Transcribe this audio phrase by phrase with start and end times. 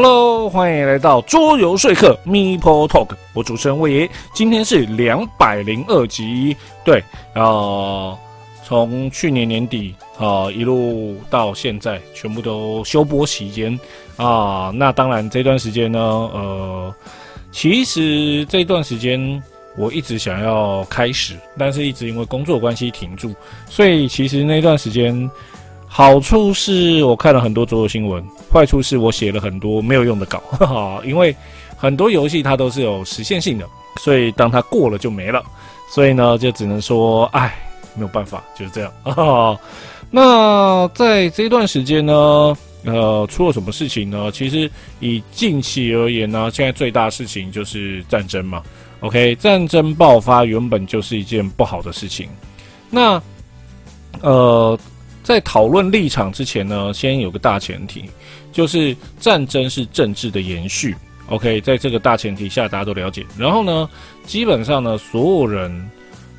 [0.00, 7.02] Hello，欢迎来到桌游说客 Meeple Talk，我主持人魏爷，今天是两百零二集，对，
[7.34, 8.16] 呃，
[8.62, 13.76] 从去年年底啊一路到现在，全部都休播期间
[14.16, 16.94] 啊，那当然这段时间呢，呃，
[17.50, 19.42] 其实这段时间
[19.76, 23.34] 我一直想要开始，但是一直因为工作关系停住，
[23.68, 25.28] 所以其实那段时间。
[25.90, 31.34] 好处是我看了很多桌游新闻，坏处是我写了很多没有用的稿，哈 哈，因为
[31.76, 33.66] 很多游戏它都是有实现性的，
[34.00, 35.42] 所以当它过了就没了，
[35.90, 37.52] 所以呢就只能说，哎，
[37.94, 38.92] 没有办法，就是这样。
[40.10, 42.12] 那在这段时间呢，
[42.84, 44.30] 呃，出了什么事情呢？
[44.30, 44.70] 其实
[45.00, 48.62] 以近期而言呢，现在最大事情就是战争嘛。
[49.00, 52.28] OK，战争爆发原本就是一件不好的事情，
[52.88, 53.20] 那
[54.20, 54.78] 呃。
[55.28, 58.08] 在讨论立场之前呢，先有个大前提，
[58.50, 60.96] 就是战争是政治的延续。
[61.28, 63.26] OK，在这个大前提下，大家都了解。
[63.36, 63.90] 然后呢，
[64.24, 65.90] 基本上呢，所有人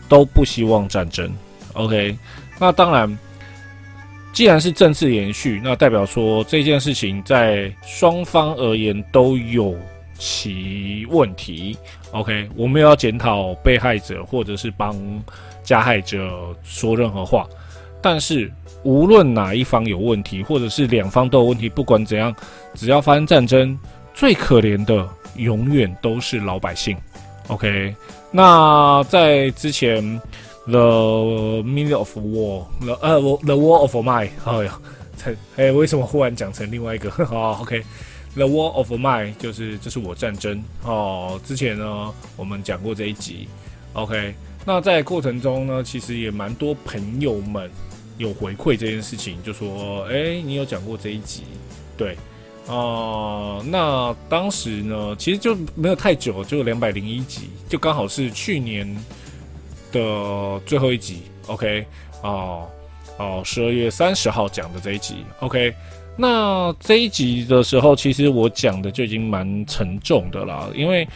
[0.08, 1.32] 都不希望战争。
[1.74, 2.18] OK，
[2.60, 3.16] 那当然，
[4.34, 9.78] 既然是政治延续，那代表说这件事情在双方而言都有
[10.18, 11.78] 其问题。
[12.10, 14.98] OK，我们要检讨被害者，或者是帮
[15.64, 17.48] 加害者说任何话，
[18.02, 18.52] 但是。
[18.84, 22.34] 无论哪一方有问题，或者是两方都有问题，不管怎样，
[22.76, 23.78] 只要发生战争，
[24.14, 26.98] 最可怜的永远都是老百姓。
[27.48, 27.94] OK，
[28.32, 30.22] 那在之前
[30.66, 34.80] ，The Meaning of War，The 呃，The War of Mine，哎呀，
[35.18, 37.10] 才哎，为什么忽然讲成另外一个？
[37.32, 41.42] 哦，OK，The War of Mine 就是这是我战争哦。
[41.44, 43.48] 之前呢，我们讲过这一集。
[43.94, 44.34] OK，
[44.64, 47.70] 那在过程中呢，其实也蛮多朋友们。
[48.20, 51.44] 有回馈这件事情，就说：“哎，你有讲过这一集，
[51.98, 52.18] 对，
[52.68, 58.86] 啊，那当时呢，其实就没有太久，就两百零一集，就刚好是去年
[59.94, 61.86] 的最后一集，OK，
[62.22, 62.68] 哦，
[63.18, 65.74] 哦，十二月三十号讲的这一集，OK，
[66.18, 71.08] 那这一集的时候，其实我讲的就已经蛮沉重的了，因为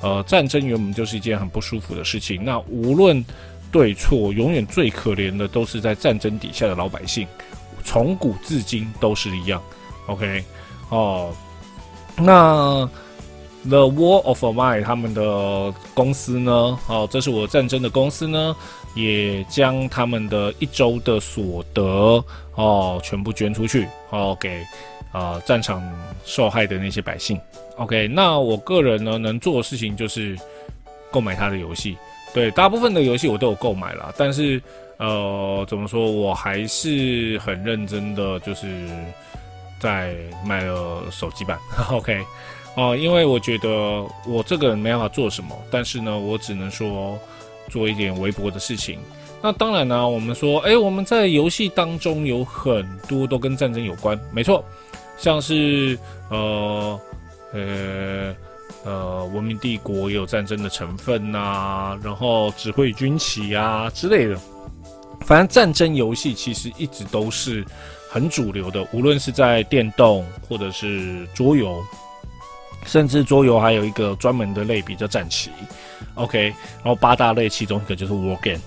[0.00, 3.24] 呃，战争原本就是一件很不舒服的事情，那无论。
[3.72, 7.26] 对错永远最可怜的都是在战争底下的老百姓，
[7.82, 9.60] 从古至今都是一样。
[10.06, 10.44] OK，
[10.90, 11.34] 哦，
[12.16, 12.88] 那
[13.66, 16.78] The War of My 他们的公司呢？
[16.86, 18.54] 哦，这是我战争的公司呢，
[18.94, 22.22] 也将他们的一周的所得
[22.56, 24.62] 哦全部捐出去哦给
[25.12, 25.82] 啊战场
[26.24, 27.40] 受害的那些百姓。
[27.76, 30.36] OK，那我个人呢能做的事情就是
[31.10, 31.96] 购买他的游戏。
[32.34, 34.58] 对，大部分的游戏我都有购买了，但是，
[34.96, 38.88] 呃，怎么说，我还是很认真的，就是
[39.78, 40.14] 在
[40.46, 41.58] 买了手机版。
[41.92, 42.24] OK，
[42.74, 43.68] 哦，因为我觉得
[44.26, 47.18] 我这个人没办法做什么，但是呢，我只能说
[47.68, 48.98] 做一点微薄的事情。
[49.42, 54.64] 那当然呢，我们说，哎，我们在游戏当中有很多都跟战争有关，没错，
[55.18, 55.98] 像是，
[56.30, 56.98] 呃，
[57.52, 57.60] 呃。
[57.60, 58.36] 呃，
[58.84, 64.38] 呃文明帝国也有战争的成分呐，然后指挥军旗啊之类的。
[65.20, 67.64] 反正战争游戏其实一直都是
[68.10, 71.80] 很主流的，无论是在电动或者是桌游，
[72.84, 75.50] 甚至桌游还有一个专门的类比叫战棋。
[76.14, 78.60] OK，然后八大类其中一个就是 War Game。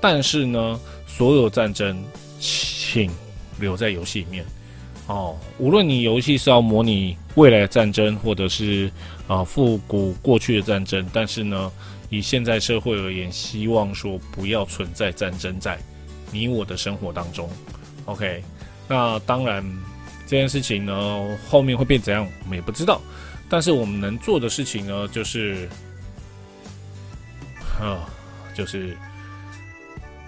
[0.00, 2.02] 但是呢，所有战争
[2.40, 3.10] 请
[3.58, 4.44] 留在游戏里面。
[5.10, 8.88] 哦，无论你游戏是要模拟未来的战争，或者是
[9.26, 11.72] 啊复古过去的战争，但是呢，
[12.10, 15.76] 以现在社会而言，希望说不要存在战争在
[16.30, 17.50] 你我的生活当中。
[18.04, 18.40] OK，
[18.86, 19.64] 那当然
[20.28, 23.00] 这件事情呢，后面会变怎样，我们也不知道。
[23.48, 25.68] 但是我们能做的事情呢，就是
[27.80, 28.08] 啊，
[28.54, 28.96] 就是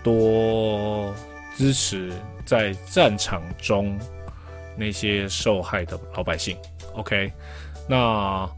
[0.02, 1.14] 多
[1.56, 2.12] 支持
[2.44, 3.96] 在战场中。
[4.76, 6.56] 那些受害的老百姓
[6.94, 7.30] ，OK，
[7.86, 8.48] 那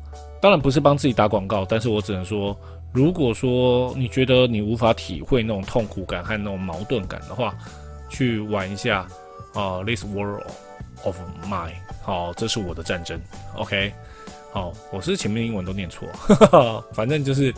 [0.40, 2.56] 当然不是帮自己打广告，但是我只能说，
[2.93, 7.55] 如果说你觉得你无法体会那种痛苦感和那种矛盾感的话，
[8.08, 9.06] 去玩一下
[9.55, 10.43] 啊，This World
[11.02, 11.16] of
[11.50, 13.20] Mine，好，这是我的战争
[13.56, 13.93] ，OK，
[14.52, 16.06] 好，我是前面英文都念错，
[16.94, 17.52] 反正就是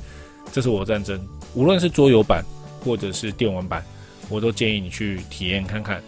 [0.53, 1.21] 这是我的战争，
[1.55, 2.43] 无论是桌游版
[2.85, 3.85] 或者是电玩版，
[4.29, 6.03] 我都建议你去体验看看，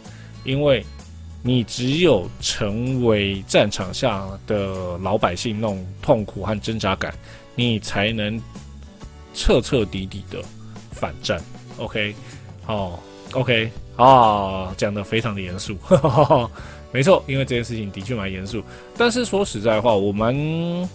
[0.44, 0.84] 因为。
[1.42, 7.14] 你只有成为战场下的老百姓那种痛苦和挣扎感，
[7.54, 8.40] 你才能
[9.34, 10.42] 彻彻底底的
[10.90, 11.40] 反战。
[11.78, 12.14] OK，
[12.64, 13.00] 好
[13.32, 15.76] ，OK，啊，讲的非常的严肃，
[16.90, 18.62] 没错，因为这件事情的确蛮严肃。
[18.96, 20.88] 但是说实在话，我们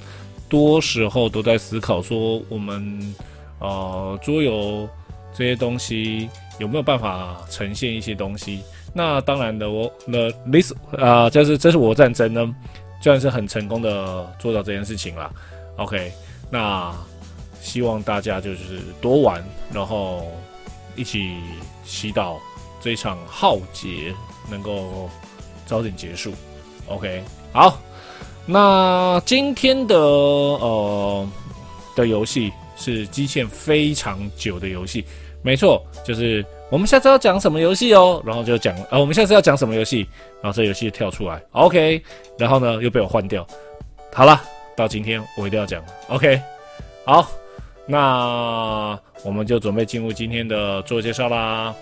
[0.49, 3.15] 多时候都在思考说，我们
[3.59, 4.87] 呃桌游
[5.33, 6.29] 这些东西
[6.59, 8.59] 有没有办法呈现一些东西？
[8.93, 12.55] 那当然的，我那 this 啊，这是这是我战争呢，
[13.01, 15.29] 算是很成功的做到这件事情了。
[15.77, 16.11] OK，
[16.49, 16.93] 那
[17.61, 19.43] 希望大家就是多玩，
[19.73, 20.31] 然后
[20.95, 21.35] 一起
[21.83, 22.37] 祈祷
[22.79, 24.13] 这场浩劫
[24.49, 25.09] 能够。
[25.65, 26.33] 早点结束
[26.87, 27.23] ，OK，
[27.53, 27.79] 好，
[28.45, 31.29] 那今天的呃
[31.95, 35.05] 的游戏是基线非常久的游戏，
[35.41, 40.07] 没错，就是我们下次要讲什么游戏哦，然后就讲，呃，我们下次要讲什么游戏，
[40.41, 42.01] 然后这游戏跳出来，OK，
[42.35, 43.45] 然后呢又被我换掉，
[44.11, 44.41] 好了，
[44.75, 46.41] 到今天我一定要讲，OK，
[47.05, 47.29] 好，
[47.85, 51.75] 那我们就准备进入今天的自我介绍啦。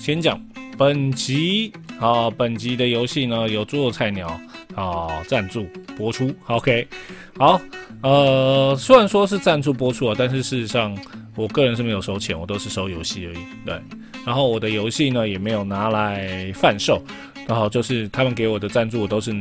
[0.00, 0.40] 先讲
[0.78, 1.70] 本集
[2.00, 4.40] 啊，本集的游戏呢有做菜鸟
[4.74, 6.88] 啊赞助播出，OK，
[7.36, 7.60] 好，
[8.02, 10.96] 呃，虽然说是赞助播出啊，但是事实上
[11.36, 13.78] 我个人是没有收钱，我都是收游戏而已，对，
[14.24, 17.04] 然后我的游戏呢也没有拿来贩售，
[17.46, 19.34] 然后就是他们给我的赞助，我都是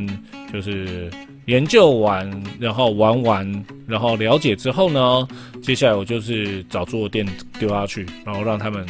[0.52, 1.10] 就是
[1.46, 2.30] 研究完，
[2.60, 5.26] 然后玩完，然后了解之后呢，
[5.64, 7.26] 接下来我就是找做店
[7.58, 8.86] 丢下去，然后让他们。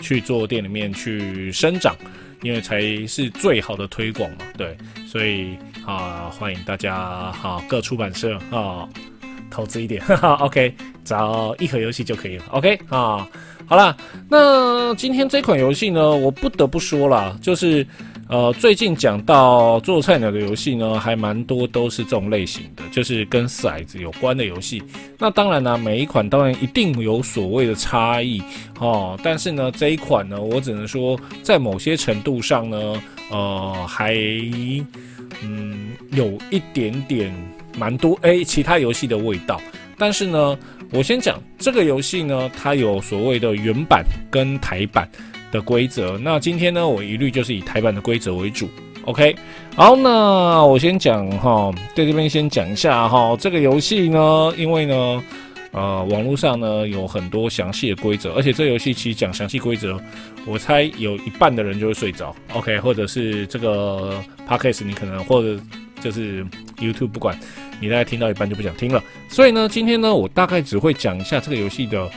[0.00, 1.96] 去做店里面去生长，
[2.42, 4.38] 因为才是最好的推广嘛。
[4.56, 4.76] 对，
[5.06, 5.56] 所以
[5.86, 8.88] 啊，欢迎大家哈各出版社啊
[9.50, 12.44] 投资一点，哈 哈 OK，找一盒游戏就可以了。
[12.50, 13.28] OK 啊，
[13.66, 13.96] 好啦，
[14.28, 17.86] 那今天这款游戏呢，我不得不说啦，就是。
[18.28, 24.82] 呃，最近讲到做菜鸟的游戏呢，还蛮多都是这种类型的，就是跟骰子有关的游戏。
[25.16, 28.42] 那当然呢，每一款当然一定有所谓的差异
[28.80, 29.16] 哦。
[29.22, 34.12] 但是呢，这一款呢，我只能说在某些程度上呢，呃，还
[35.44, 37.32] 嗯有一点点
[37.78, 39.60] 蛮多诶其他游戏的味道。
[39.96, 40.58] 但是呢，
[40.90, 45.08] 我先讲这个游戏呢，它有所谓的原版跟台版。
[45.50, 48.68] 的规则，那今天呢，我一律就是以台版的规则为主。
[49.04, 49.36] OK，
[49.76, 55.22] 好，那我先讲哈，在这边先讲一下哈，这个游戏呢，因为呢，
[55.70, 59.96] 呃，网络上呢有很多详细的规则，而且这游戏其实讲详细规则，
[60.44, 62.34] 我猜有一半的人就会睡着。
[62.52, 65.56] OK，或者是这个 Podcast 你可能或者
[66.00, 66.44] 就是
[66.78, 67.38] YouTube 不管，
[67.80, 69.00] 你大概听到一半就不想听了。
[69.28, 72.10] 所以呢，今天呢，我大概只会讲一下这个游戏的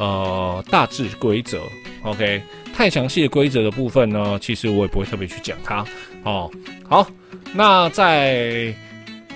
[0.00, 1.60] 呃大致规则。
[2.02, 2.42] OK。
[2.72, 5.84] 太详细的规则的部分呢，其实我也不会特别去讲它
[6.22, 6.50] 哦。
[6.88, 7.06] 好，
[7.52, 8.72] 那在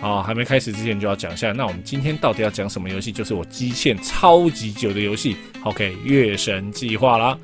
[0.00, 3.12] 啊还没开始之前就要讲一下，那我们今天到底要讲什么游戏？
[3.12, 7.36] 就是我基线超级久的游戏，OK，《月神计划》啦。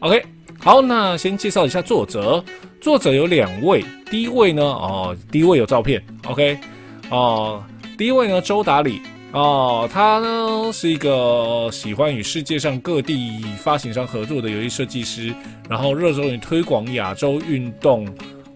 [0.00, 0.22] OK，
[0.60, 2.44] 好，那先介绍一下作者，
[2.80, 6.56] 作者有两位，第一位呢，哦，第一位有照片，OK，
[7.10, 7.64] 哦，
[7.96, 9.00] 第一位呢，周达理。
[9.32, 15.34] 哦，他呢是一个喜欢与世界上各地发行商合作的游戏设计师，
[15.68, 18.08] 然后热衷于推广亚洲运动，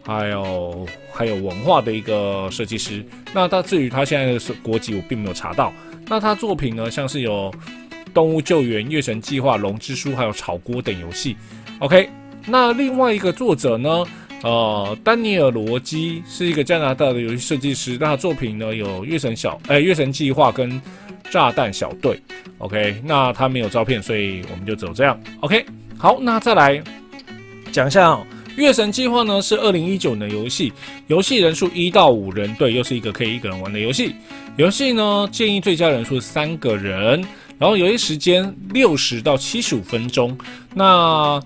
[0.02, 3.04] 还有还有文化的一个设计师。
[3.34, 5.70] 那他至于他现在的国籍，我并没有查到。
[6.06, 7.50] 那他作品呢，像是有
[8.14, 11.36] 《动物救援》《月神计划》《龙之书》还有《炒锅》等游戏。
[11.80, 12.08] OK，
[12.46, 14.04] 那另外一个作者呢？
[14.42, 20.70] 呃，丹尼尔·罗基是一个加拿大的游戏设计师，那作品呢有《月神小》哎，《月神计划》跟
[21.30, 22.14] 《炸弹小队》。
[22.58, 25.18] OK，那他没有照片，所以我们就走这样。
[25.40, 25.64] OK，
[25.96, 26.82] 好，那再来
[27.70, 28.11] 讲一下
[28.56, 30.72] 《月神计划》呢，是二零一九年的游戏，
[31.06, 34.14] 游戏人数一到五人，对，又是一个可以一个人玩的游戏。
[34.56, 37.25] 游戏呢建议最佳人数三个人，
[37.58, 40.37] 然后游戏时间六十到七十五分钟。
[40.75, 41.40] 那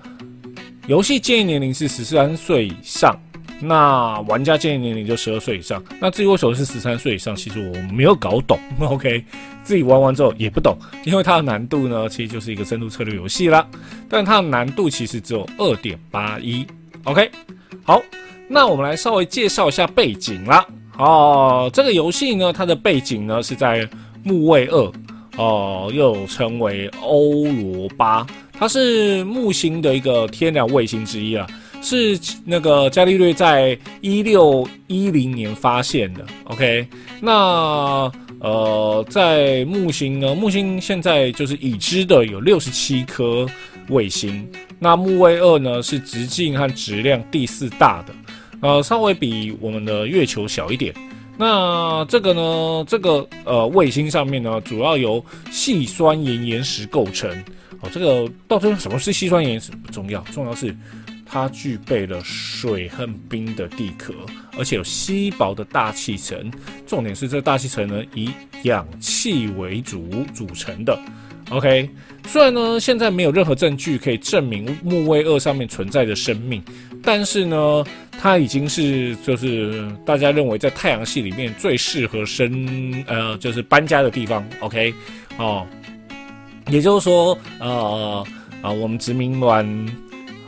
[0.86, 3.18] 游戏建议年龄是十三岁以上，
[3.60, 5.82] 那玩家建议年龄就十二岁以上。
[6.00, 8.56] 那至于为什么是十三岁以上，其实我没有搞懂。
[8.78, 9.24] OK，
[9.64, 13.66] 自己玩完之后也不懂，因为它的难度呢，其实就是一个深度策略游戏啦。
[14.08, 16.64] 但它的难度其实只有二点八一。
[17.02, 17.28] OK，
[17.82, 18.00] 好，
[18.48, 20.64] 那我们来稍微介绍一下背景啦。
[20.98, 23.88] 哦，这个游戏呢，它的背景呢是在
[24.22, 24.92] 木卫二，
[25.36, 28.24] 哦，又称为欧罗巴。
[28.58, 31.46] 它是木星的一个天然卫星之一啊，
[31.82, 36.24] 是那个伽利略在一六一零年发现的。
[36.44, 36.86] OK，
[37.20, 38.10] 那
[38.40, 43.46] 呃，在木星呢，木星现在就是已知的有六十七颗
[43.88, 44.48] 卫星。
[44.78, 48.14] 那木卫二呢是直径和质量第四大的。
[48.62, 50.94] 呃，稍微比我们的月球小一点。
[51.38, 57.30] 那这个呢，这个呃卫星上面呢，主要由细酸盐岩石构成。
[57.80, 60.74] 哦，这个到底什么是细酸盐岩石不重要，重要是
[61.24, 64.14] 它具备了水和冰的地壳，
[64.58, 66.50] 而且有稀薄的大气层。
[66.86, 68.30] 重点是这大气层呢以
[68.62, 70.98] 氧气为主组成的。
[71.50, 71.88] OK，
[72.26, 76.60] 虽然呢现在没有任何证据可以证明木卫二上面存在着生命，
[77.04, 77.84] 但是呢
[78.18, 84.44] 它已经是就是大家认为在太阳系里面最适合生呃就是搬家的地方。
[84.58, 84.92] OK，
[85.38, 85.64] 哦，
[86.68, 88.24] 也就是说呃
[88.62, 89.66] 啊我们殖民完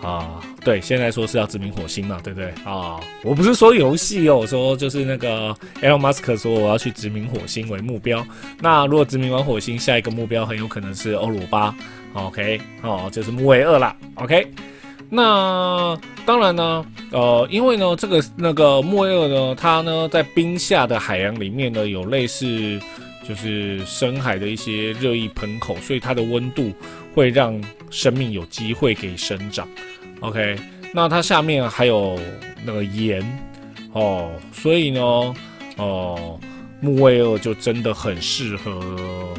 [0.02, 0.40] 啊。
[0.64, 3.00] 对，现在说是要殖民火星嘛，对不对啊？
[3.24, 8.22] 我不是说游戏哦，我说就是那个 Elon Musk 说我要去殖民火星为目标。
[8.60, 11.74] 那如果殖民完火星，下一个目标很有可能是欧罗巴。
[12.12, 13.96] OK，哦，就是木卫二啦。
[14.16, 14.46] OK，
[15.08, 15.96] 那
[16.26, 22.78] 当然呢，呃，因为呢，这个那个木卫二呢，它呢在冰下的海洋里面呢，有类似
[23.28, 26.72] 就是深海的一些热液喷口，所以它的温度
[27.14, 29.68] 会让生命有机会给生长。
[30.20, 30.56] OK，
[30.94, 32.18] 那它下面还有
[32.64, 33.22] 那个盐
[33.92, 35.00] 哦，所以呢，
[35.76, 36.40] 哦，
[36.80, 39.34] 木卫二就真的很适合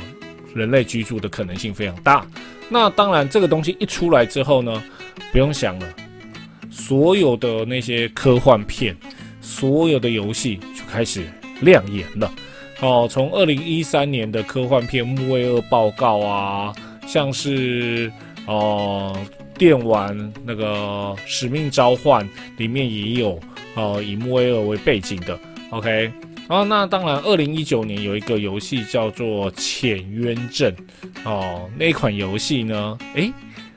[0.54, 2.24] 人类居住的可能性非常大。
[2.70, 4.84] 那当然，这个东西一出来之后呢，
[5.32, 5.88] 不用想了，
[6.70, 8.96] 所有的那些科幻片、
[9.42, 11.24] 所有的游戏就开始
[11.62, 12.32] 亮眼了。
[12.82, 16.74] 哦，从二零一三年的科幻片《木卫二报告》啊，
[17.08, 18.12] 像是
[18.46, 19.16] 哦。
[19.58, 23.38] 电玩那个使命召唤里面也有，
[23.76, 25.38] 呃，以木卫二为背景的
[25.70, 26.10] ，OK，
[26.48, 30.74] 然后那当然，二零一九年有一个游戏叫做《潜渊镇》，
[31.30, 33.34] 哦，那款游戏呢，诶，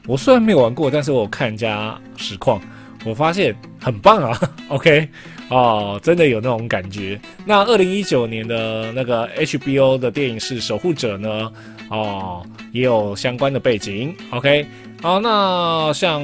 [0.06, 2.62] 我虽然没有玩过，但是我看人家实况，
[3.04, 5.08] 我发现很棒啊， OK，
[5.48, 7.20] 哦，真的有那种感觉。
[7.44, 11.52] 那二零一九年的那个 HBO 的电影是《守护者》呢，
[11.90, 14.64] 哦，也有相关的背景，OK。
[15.02, 16.22] 好，那像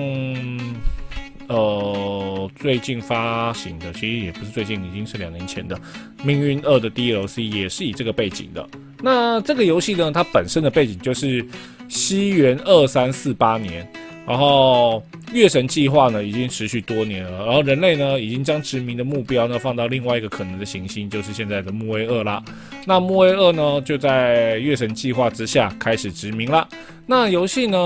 [1.48, 5.74] 呃最近发行的，其实也不是最近，已经是两年前的
[6.22, 8.64] 《命运二》的 DLC 也是以这个背景的。
[9.02, 11.44] 那这个游戏呢，它本身的背景就是
[11.88, 13.84] 西元二三四八年，
[14.24, 15.02] 然后。
[15.32, 22.42] 月神计划呢，已经持续多年了，然后人类呢，已经将殖民的目标呢放到另外一个可能的行星，就是现在的木卫二啦。
[22.86, 26.66] 那木卫二呢，就在月神计划之下开始殖民了。
[27.10, 27.78] 那游戏呢，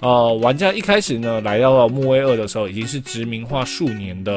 [0.00, 4.32] 呃，玩家一开始呢，来到了木卫二的时候，已经是殖民化数年的，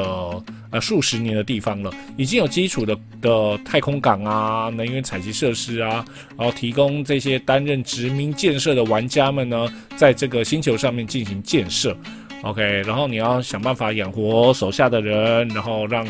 [0.70, 6.04] 呃，数十年的地方了，已经有基础的的太空港啊，能源采集设施啊，
[6.38, 9.66] 然后提供这些担任殖民建设的玩家们呢，
[9.96, 11.96] 在这个星球上面进行建设。
[12.44, 16.06] OK，然后你要想办法养活手下的人，然后让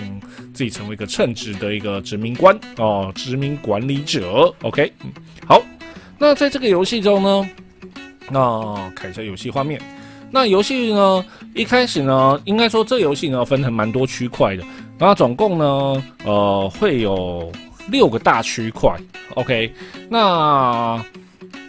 [0.55, 4.51] 自己成为一个称职的一个殖民官哦，殖民管理者。
[4.63, 5.12] OK，嗯，
[5.45, 5.62] 好，
[6.17, 7.50] 那在这个游戏中呢，
[8.29, 9.81] 那看一下游戏画面。
[10.29, 14.63] 那游戏呢，一开始呢，应该说这游戏呢分成蛮多区块的，
[14.98, 17.50] 然后总共呢，呃，会有
[17.89, 18.93] 六个大区块。
[19.36, 19.72] OK，
[20.10, 21.01] 那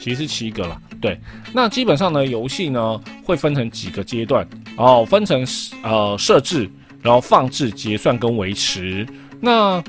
[0.01, 0.81] 其实七个了。
[1.01, 1.17] 对，
[1.53, 4.45] 那基本上呢，游戏呢会分成几个阶段，
[4.77, 5.47] 然后分成
[5.85, 6.69] 呃设置，
[7.01, 9.07] 然后放置、结算跟维持。
[9.41, 9.81] 那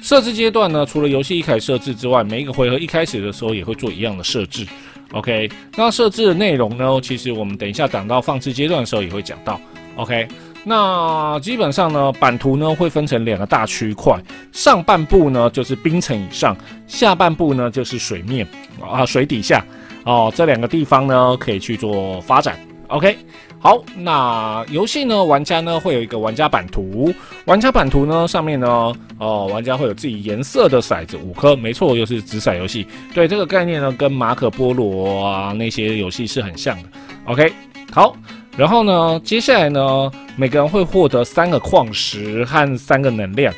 [0.00, 4.64] 设置阶段呢，除了游戏一开始设置之外，每一个回合一开始的时候也会做一样的设置。
[5.12, 9.60] OK，那设置的内容呢，其实我们等一下讲到放置阶段的时候也会讲到。
[9.96, 10.26] OK，
[10.64, 14.18] 那基本上呢，版图呢会分成两个大区块，
[14.52, 18.46] 上半部呢就是冰层以上，下半部呢就是水面
[18.80, 19.64] 啊水底下。
[20.04, 22.58] 哦，这两个地方呢可以去做发展。
[22.88, 23.16] OK，
[23.62, 27.14] 好，那游戏呢，玩家呢会有一个玩家版图，
[27.44, 32.84] 玩家版图呢上面呢，哦，玩家会有自己颜色的骰子五颗，没错，又是紫骰游戏。
[33.14, 36.88] 对这个概念呢，跟马可波罗啊那些游戏是很像的。
[37.26, 37.52] OK，
[37.92, 38.16] 好，
[38.56, 43.54] 然后呢，接下来呢，每个人会获得三个矿石和三个能量。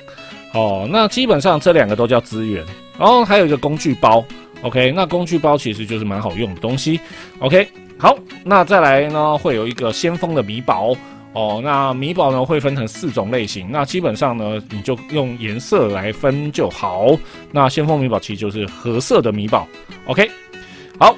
[0.53, 2.63] 哦，那基本上这两个都叫资源，
[2.99, 4.23] 然后还有一个工具包。
[4.61, 7.01] OK，那工具包其实就是蛮好用的东西。
[7.39, 7.67] OK，
[7.99, 10.95] 好，那再来呢，会有一个先锋的米宝
[11.33, 11.61] 哦。
[11.63, 17.17] 那米宝呢会分成四种类型，那基本上呢你就用颜色来分就好。
[17.51, 19.67] 那先锋米宝其实就是褐色的米宝。
[20.07, 20.31] OK，
[20.99, 21.15] 好，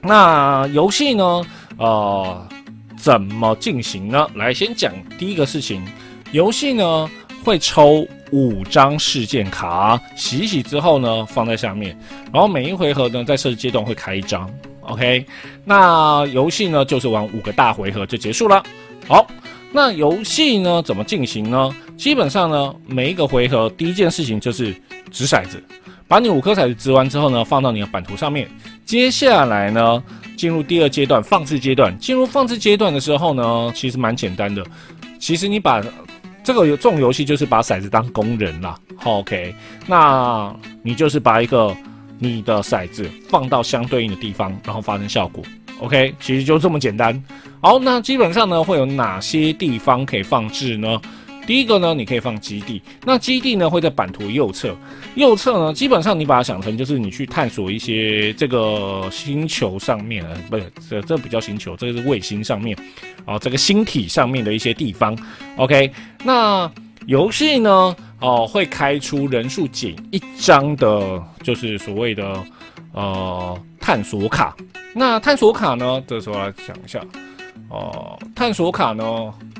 [0.00, 1.42] 那游戏呢，
[1.76, 2.48] 呃，
[2.96, 4.26] 怎么进行呢？
[4.34, 5.84] 来，先讲第一个事情，
[6.32, 7.10] 游戏呢
[7.44, 8.06] 会抽。
[8.32, 11.98] 五张事件卡洗一洗之后呢，放在下面，
[12.32, 14.48] 然后每一回合呢，在设置阶段会开一张
[14.90, 15.24] ，OK，
[15.64, 18.62] 那游戏呢就是玩五个大回合就结束了。
[19.08, 19.26] 好，
[19.72, 21.74] 那游戏呢怎么进行呢？
[21.96, 24.74] 基本上呢，每一个回合第一件事情就是
[25.10, 25.62] 掷骰子，
[26.08, 28.48] 把你五颗骰子掷完之后呢，放到你的版图上面。
[28.84, 30.02] 接下来呢，
[30.36, 31.96] 进入第二阶段放置阶段。
[31.98, 34.64] 进入放置阶段的时候呢，其实蛮简单的。
[35.18, 35.82] 其实你把
[36.42, 38.74] 这个这种游戏就是把骰子当工人啦。
[39.04, 39.54] OK，
[39.86, 41.76] 那你就是把一个
[42.20, 45.42] 你的骰子放到相对应的地方，然后发生效果。
[45.80, 47.20] OK，其实就这么简单。
[47.60, 51.00] 好，那基本上呢，会有哪些地方可以放置呢？
[51.46, 52.80] 第一个呢，你可以放基地。
[53.04, 54.76] 那基地呢，会在版图右侧。
[55.14, 62.76] 右侧呢，基本上你把它想成就是你去探索一些这个星球上面，不是这这比较星球，这个是卫星上面，
[63.24, 65.18] 哦，这个星体上面的一些地方。
[65.56, 65.90] OK，
[66.22, 66.70] 那
[67.10, 72.40] 游戏呢，哦，会开出人数减一张的，就是所谓的
[72.92, 74.56] 呃探索卡。
[74.94, 77.04] 那探索卡呢，这时候来讲一下。
[77.68, 79.04] 哦，探索卡呢？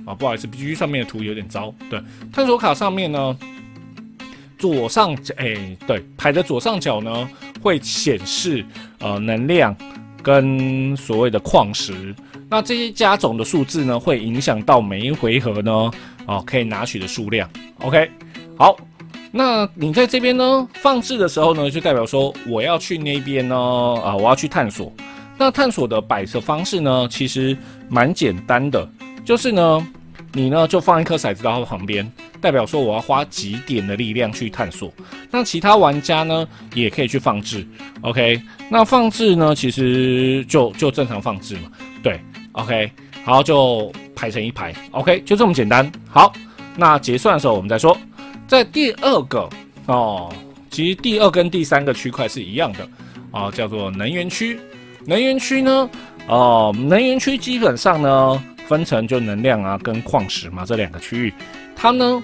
[0.06, 1.74] 啊，不好意思，B G 上面的图有点糟。
[1.90, 2.00] 对，
[2.32, 3.36] 探索卡上面呢，
[4.56, 7.28] 左上角，哎，对，排的左上角呢
[7.60, 8.64] 会显示
[9.00, 9.74] 呃能量
[10.22, 12.14] 跟所谓的矿石。
[12.48, 15.90] 那这些加总的数字呢，会影响到每一回合呢，
[16.30, 17.50] 哦，可以拿取的数量。
[17.80, 18.08] OK，
[18.56, 18.76] 好，
[19.32, 24.92] 那你在这边呢放置的时候呢，就代表说我要去那边呢，啊，我要去探索。
[25.36, 27.56] 那探索的摆设方式呢，其实
[27.88, 28.88] 蛮简单的，
[29.24, 29.84] 就是呢，
[30.32, 32.08] 你呢就放一颗骰子到旁边，
[32.40, 34.92] 代表说我要花几点的力量去探索。
[35.32, 37.66] 那其他玩家呢也可以去放置
[38.02, 38.40] ，OK？
[38.68, 41.72] 那放置呢，其实就就正常放置嘛，
[42.04, 42.20] 对
[42.52, 42.92] ，OK？
[43.24, 45.20] 好，就排成一排，OK？
[45.20, 45.90] 就这么简单。
[46.08, 46.32] 好，
[46.76, 47.96] 那结算的时候我们再说。
[48.48, 49.48] 在第二个
[49.86, 50.32] 哦，
[50.70, 52.88] 其实第二跟第三个区块是一样的
[53.30, 54.58] 啊，叫做能源区。
[55.04, 55.88] 能源区呢？
[56.26, 61.32] 哦，能源区基本上呢分成就能量啊跟矿石嘛这两个区域。
[61.76, 62.22] 它呢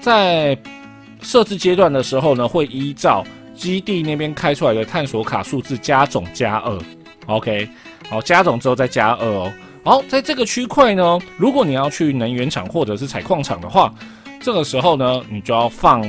[0.00, 0.56] 在
[1.20, 6.78] 设置阶段的时候呢，会依照基地那边开出来的探索卡数字加总加二。
[7.26, 7.68] OK，
[8.08, 9.52] 好，加总之后再加二哦。
[9.82, 13.94] 好，在这个区块呢，如果你要去能源厂或者是采矿场的话，
[14.40, 16.02] 这个时候呢，你就要放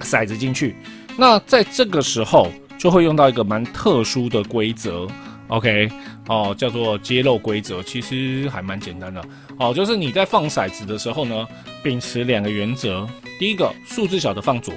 [0.00, 0.74] 骰子进去。
[1.16, 2.48] 那在这个时候。
[2.78, 5.06] 就会用到一个蛮特殊的规则
[5.46, 5.88] ，OK，
[6.26, 9.22] 哦，叫做揭露规则，其实还蛮简单的，
[9.56, 11.46] 哦，就是你在放骰子的时候呢，
[11.80, 14.74] 秉持两个原则，第一个数字小的放左，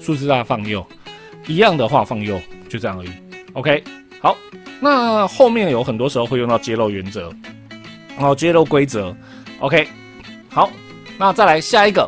[0.00, 0.82] 数字大放右，
[1.46, 3.10] 一样的话放右，就这样而已
[3.52, 3.84] ，OK，
[4.20, 4.34] 好，
[4.84, 7.32] 那后面有很多时候会用到揭露原则，
[8.18, 9.16] 哦，揭露规则
[9.60, 9.88] ，OK，
[10.50, 10.68] 好，
[11.16, 12.06] 那再来下一个，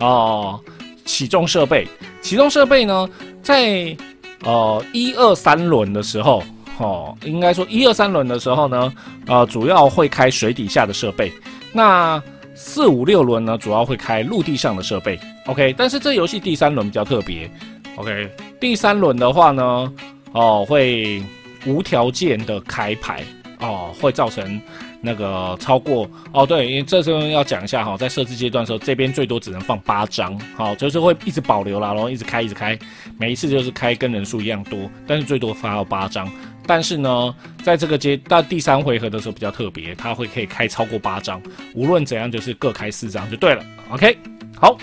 [0.00, 0.60] 哦，
[1.06, 1.88] 起重设备，
[2.20, 3.08] 起重设备呢，
[3.42, 3.96] 在
[4.44, 6.42] 呃，一二三轮的时候，
[6.76, 8.92] 哦，应该说一二三轮的时候呢，
[9.26, 11.32] 呃，主要会开水底下的设备。
[11.72, 12.22] 那
[12.54, 15.18] 四五六轮呢，主要会开陆地上的设备。
[15.46, 17.50] OK，但是这游戏第三轮比较特别。
[17.96, 18.30] OK，
[18.60, 19.90] 第三轮的话呢，
[20.32, 21.22] 哦，会
[21.66, 23.24] 无条件的开牌，
[23.60, 24.60] 哦，会造成。
[25.02, 32.78] 那个超过哦，对，因为这时候要讲一下哈，在设置阶段的时候，这边最多只能放八张，好，就是会一直保留啦，然后一直开，一直开，
[33.18, 36.30] 每一次就是开跟人数一样多，但是最多发到八张。
[36.66, 41.40] 但是呢，在这个阶到第三回合的时候比较特别，它会可以开超过八张，
[41.74, 43.64] 无论怎样就是各开四张就对了。
[43.90, 44.18] OK，
[44.60, 44.76] 好，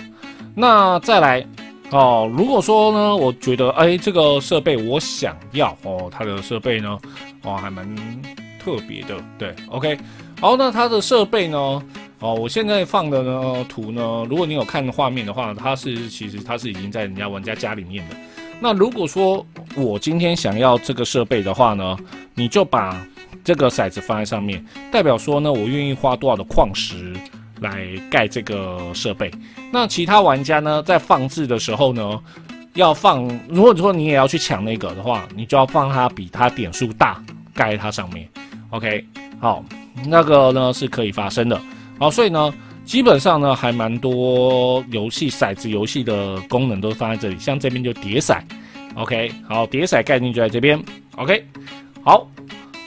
[0.52, 1.46] 那再来
[1.90, 6.98] 哦，如果说呢，我觉得哎，这个设备我想要哦，它的设备呢，
[7.42, 7.86] 哦，还蛮。
[8.60, 9.96] 特别的，对，OK，
[10.40, 11.56] 好，那它的设备呢？
[12.18, 18.16] 哦，我现在放的呢图呢，如果你有看画面的话，它是其实它是已经在人家玩家家里面的。
[18.60, 21.96] 那如果说我今天想要这个设备的话呢，
[22.34, 23.00] 你就把
[23.42, 27.14] 这个骰子放在上面，代表说呢，我愿意花多少的矿石
[27.60, 29.30] 来盖这个设备。
[29.72, 32.20] 那其他玩家呢，在放置的时候呢，
[32.74, 37.22] 要放，如果说你也要去抢那个的话，你就要放它比它点数大，
[37.54, 38.28] 盖它上面。
[38.70, 39.04] OK，
[39.40, 39.64] 好，
[40.06, 41.60] 那个呢是可以发生的，
[41.98, 42.52] 好，所以呢，
[42.84, 48.38] 基本上呢还蛮多游戏骰子游戏的功能都放在这里，像这边就叠骰
[48.94, 50.78] ，OK，好，叠骰概念就在这边
[51.16, 51.44] ，OK，
[52.02, 52.28] 好，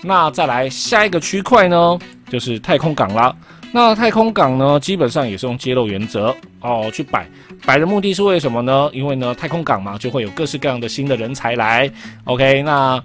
[0.04, 3.36] 那再来下一个区块呢，就是太空港啦。
[3.74, 7.26] 那太空港呢，基本上也是用揭露原则哦去摆，
[7.66, 8.90] 摆的目的是为什么呢？
[8.94, 11.90] 因为呢太空港嘛，就会有各式各样的新的人才来
[12.26, 13.02] ，OK，那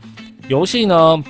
[0.49, 1.23] 游戏呢？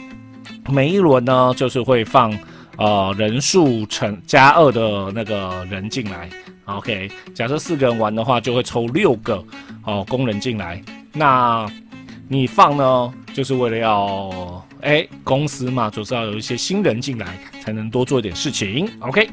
[0.69, 2.37] 每一轮呢，就是会放
[2.77, 6.29] 呃人数乘加二的那个人进来。
[6.65, 9.41] OK，假设四个人玩的话，就会抽六个
[9.85, 10.83] 哦工人进来。
[11.13, 11.65] 那
[12.27, 18.89] 你放呢，就是为了要哎公司嘛，就是要有一些新人进来，才能多做一点事情。
[19.01, 19.29] OK，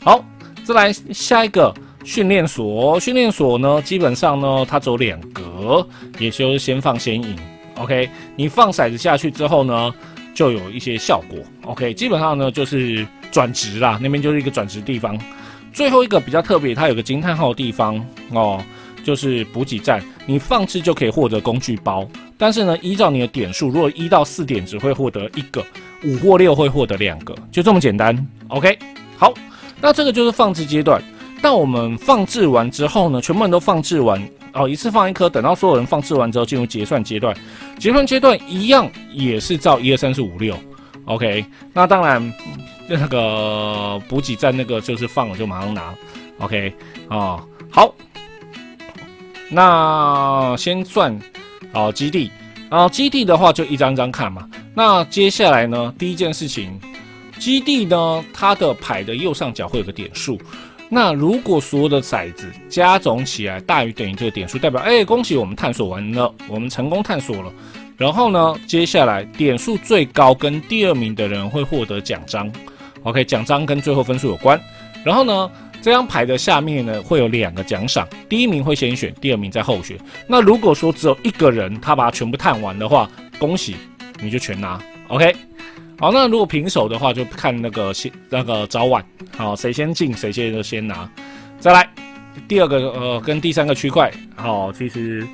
[0.00, 0.24] 好，
[0.64, 1.72] 再来下一个
[2.04, 5.86] 训练所，训练所呢，基本上呢，它走两格，
[6.18, 7.36] 也就是先放先赢。
[7.74, 9.94] OK，你放骰子下去之后呢，
[10.34, 11.38] 就有一些效果。
[11.66, 15.20] OK，基本上呢就是转职啦，那边就是一个转职地方。
[15.74, 18.64] 最后一个比较特别，它有个惊叹号的地方哦，
[19.04, 22.08] 就是补给站，你放置就可以获得工具包。
[22.38, 25.62] 但是呢，依照你的点数，如果一到四点只会获得一个，
[26.06, 28.16] 五或六会获得两个，就这么简单。
[28.48, 28.78] OK，
[29.18, 29.34] 好，
[29.80, 31.02] 那这个就是放置阶段。
[31.42, 34.20] 但我们放置完之后呢，全部人都放置完
[34.54, 37.36] 哦，一次放一颗，等到所有人放置完之后，进入结算阶段。
[37.78, 40.56] 结算阶段一样也是照一二三四五六
[41.04, 41.44] ，OK。
[41.74, 42.32] 那当然，
[42.88, 45.94] 那个补给站那个就是放了就马上拿
[46.38, 46.72] ，OK
[47.08, 47.44] 啊。
[47.70, 47.94] 好，
[49.50, 51.16] 那先算
[51.74, 52.30] 哦基地，
[52.70, 54.48] 然后基地的话就一张张看嘛。
[54.74, 56.78] 那接下来呢，第一件事情，
[57.38, 60.38] 基地呢它的牌的右上角会有个点数。
[60.88, 67.52] 那如果所有的骰子加总起来大于等于这个点数，代表哎，恭喜我们探索完了，我们成功探索了。
[67.96, 72.48] 然后呢，接下来点数最高跟第二名的人会获得奖章。
[73.02, 74.60] OK，奖章跟最后分数有关。
[75.04, 75.50] 然后呢，
[75.82, 79.96] 这张牌的下面呢会有两个奖赏，第一名会先选，第二名在后选。
[80.26, 83.08] 那如果说只有一个人他把它全部探完的话，
[83.38, 83.76] 恭喜
[84.20, 84.80] 你就全拿。
[85.08, 85.34] OK。
[85.98, 89.02] 好，那如果平手的话，就看那个先那个早晚，
[89.34, 91.08] 好，谁先进谁先就先拿。
[91.58, 91.88] 再来
[92.46, 95.26] 第二个呃，跟第三个区块，好，其实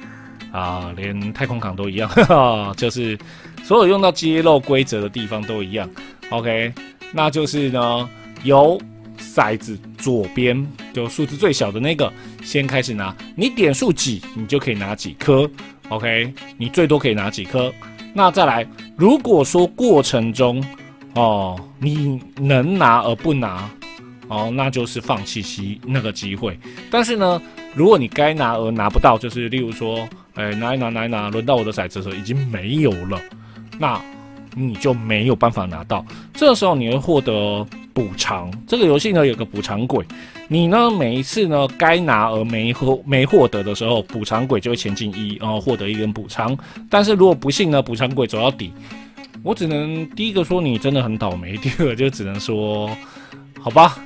[0.53, 2.09] 啊，连太空港都一样，
[2.79, 3.19] 就是
[3.65, 5.91] 所有用到揭露规则的地方都一样。
[6.31, 6.73] OK，
[7.13, 8.09] 那就是呢，
[8.45, 8.81] 由
[9.35, 15.49] 骰子左边就数字最小的那个先开始拿，你点数几，你就可以拿几颗。
[15.89, 17.73] OK，你最多可以拿几颗。
[18.15, 20.63] 那再来，如果说过程中，
[21.15, 23.71] 哦，你能拿而不拿，
[24.29, 26.59] 哦，那就是放弃机那个机会。
[26.91, 27.41] 但是呢，
[27.75, 33.21] 如果你该拿而拿不到，就是例如说，哎，拿一拿拿一拿，轮到我的骰子的时候已经没有了，
[33.79, 34.01] 那
[34.55, 36.05] 你就没有办法拿到。
[36.35, 38.51] 这个时候你会获得补偿。
[38.67, 40.05] 这个游戏呢有个补偿鬼。
[40.49, 40.91] 你呢？
[40.91, 46.55] 每一次呢，该拿而没获没获得的时候，补偿鬼就会前进一，然后获得一根补偿。
[46.91, 48.71] 但是如果不幸呢，补偿鬼走到底，
[49.43, 52.91] 我只能第一个说你真的很倒霉，第二个就只能说，
[53.59, 53.97] 好吧，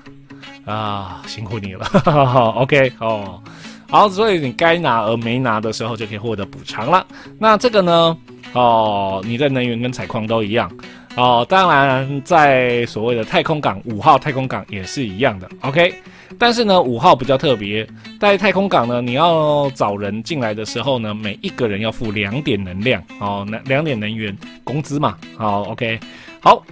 [0.65, 1.85] 啊，辛苦你了。
[2.57, 3.43] OK，哦，
[3.89, 7.05] 好，所以你该拿而没拿的时候，就可以获得补偿了。
[7.41, 8.17] 那这个呢？
[8.53, 10.71] 哦，你的能源跟采矿都一样。
[11.17, 15.49] 哦，当然在所谓的太空港五号太空港也是一样的。
[15.63, 15.95] OK。
[16.39, 17.87] 但是呢，五号比较特别，
[18.21, 25.17] 在太空港呢，你要找人进来的时候呢，每一个人要付两点能量哦，两两点能源工资嘛。
[25.39, 25.99] 好，OK，
[26.41, 26.63] 好，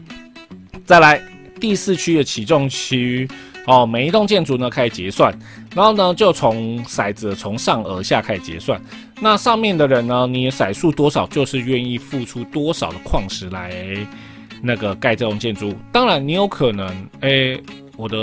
[0.85, 1.23] 再来
[1.61, 3.27] 第四区的起重区
[3.67, 5.33] 哦，每一栋建筑呢开始结算，
[5.75, 8.79] 然后呢就从骰子从上而下开始结算。
[9.21, 13.73] 那上面的人呢，你骰数多少，就是愿意付出多少的矿石来
[14.65, 15.75] 那个盖这栋建筑。
[15.93, 17.63] 当然，你有可能诶。
[17.97, 18.17] 我的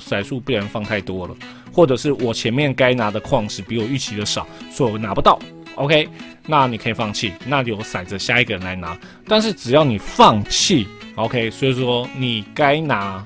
[0.00, 1.34] 骰数被人放太多了，
[1.72, 5.38] 或者是我前面该拿的矿石比我预期的少，所以我拿不到。
[5.76, 6.06] OK，
[6.46, 8.94] 那你可以放弃，那有骰子下一个人来拿。
[9.26, 13.24] 但是只要你放弃，OK，所以说你该拿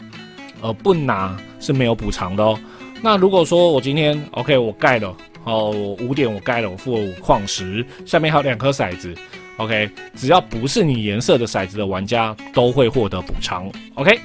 [0.62, 2.56] 而不拿是没有补偿的哦。
[3.02, 9.12] 那如果说我今天 OK，我盖了哦，我五点我盖了，我付了五矿石，下面还有两颗骰子
[9.58, 13.70] ，OK，只要不是你颜色的骰子的玩家都会获得补偿。
[13.94, 14.18] OK，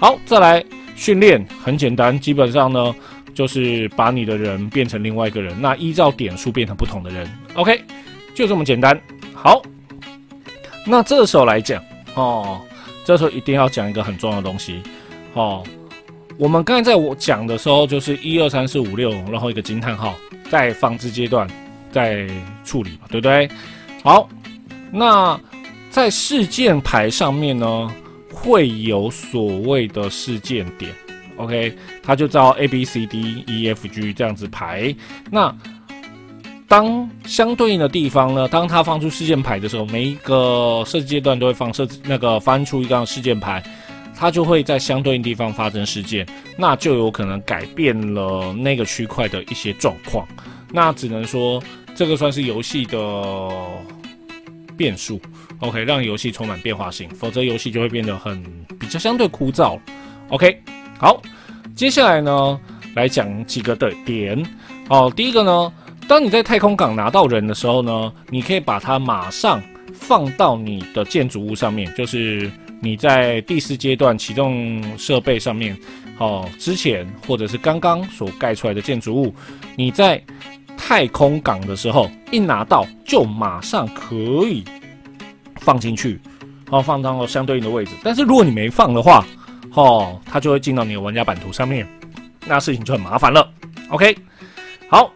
[0.00, 0.64] 好，再来。
[0.96, 2.94] 训练很简单，基本上呢，
[3.32, 7.26] 就是把你的人变成另外一个人，那依照点数变成不同的人。
[7.54, 7.82] OK，
[8.34, 9.00] 就这么简单。
[9.32, 9.62] 好，
[10.86, 11.82] 那这时候来讲
[12.16, 12.60] 哦，
[13.02, 14.82] 这时候一定要讲一个很重要的东西
[15.32, 15.64] 哦。
[16.36, 20.14] 我们刚才在我讲的时候，就是一二三四五六，然后一个惊叹号，
[20.50, 21.48] 在放置阶段
[21.90, 22.26] 在
[22.62, 23.48] 处理嘛，对不对？
[24.04, 24.28] 好，
[24.92, 25.40] 那
[25.90, 27.90] 在事件牌上面呢？
[28.32, 30.90] 会有所谓的事件点
[31.36, 34.94] ，OK，它就照 A B C D E F G 这样子排。
[35.30, 35.54] 那
[36.66, 43.62] 当相对应的地方呢，当它放出事件牌的时候，每一个设计阶段都会放设那个翻出一张事件牌，
[44.16, 46.26] 它就会在相对应地方发生事件，
[46.56, 50.26] 那就有可能改变了那个区块的一些状况。
[50.72, 51.62] 那只能说
[51.94, 52.98] 这个算是游戏的
[54.80, 55.20] 变数。
[55.58, 58.42] OK，让游戏充满变化性，否则游戏就会变得很
[58.78, 59.78] 比较相对枯燥。
[60.30, 60.58] OK，
[60.98, 61.20] 好，
[61.76, 62.58] 接下来呢，
[62.94, 64.42] 来讲几个的点。
[64.88, 65.70] 哦，第一个呢，
[66.08, 69.62] 当你在太空港拿到人的时候呢，你可以把它马上
[69.92, 75.76] 放到你的建筑物上面，就是你在第四阶段启动设备上面，
[76.16, 79.34] 哦之前或者是刚刚所盖出来的建筑物，
[79.76, 80.22] 你在
[80.82, 84.16] 太空港的时候一拿到就马上可
[84.48, 84.64] 以
[85.56, 86.18] 放进去，
[86.70, 87.92] 哦放到相对应的位置。
[88.02, 89.22] 但是如果你没放的话，
[89.74, 91.86] 哦它就会进到你的玩家版图上面，
[92.46, 93.46] 那事情就很麻烦了。
[93.90, 94.16] OK，
[94.88, 95.12] 好，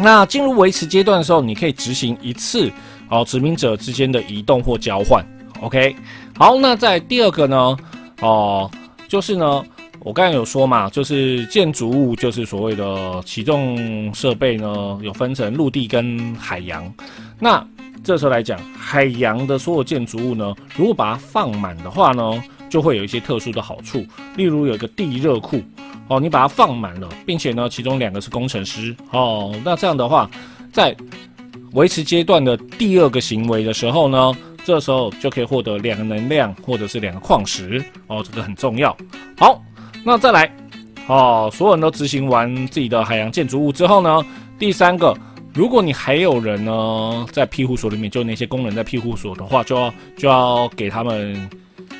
[0.00, 2.70] 那进入维持阶段的时候，你可以执行一次
[3.08, 5.24] 哦殖民者之间的移动或交换。
[5.60, 5.94] OK，
[6.36, 7.76] 好，那在第二个呢，
[8.20, 8.68] 哦
[9.06, 9.64] 就是呢。
[10.00, 16.90] 我刚才有说嘛，就是建筑物，就是所谓的启动设备呢，有分成陆地跟海洋。
[17.38, 17.64] 那
[18.02, 24.06] 这时候来讲，海洋的所有建筑物呢，如果把它放满的话呢，就会有一些特殊的好处。
[24.36, 25.60] 例如有一个地热库
[26.06, 30.30] 哦，你把它放满了，并且呢，其中两个是工程师哦，那这样的话，
[30.72, 30.96] 在
[31.72, 34.32] 维持阶段的第二个行为的时候呢，
[34.64, 38.96] 这时候就可以获得两个能量或者是两个矿石哦，这个很重要。
[39.36, 39.62] 好。
[40.04, 40.50] 那再来，
[41.06, 44.24] 哦，所有人都执行完自己的海洋建筑物之后呢，
[44.58, 45.14] 第三个，
[45.52, 51.50] 如果你还有人呢在庇护所里面，就那些工人在庇护所的话，就要就要给他们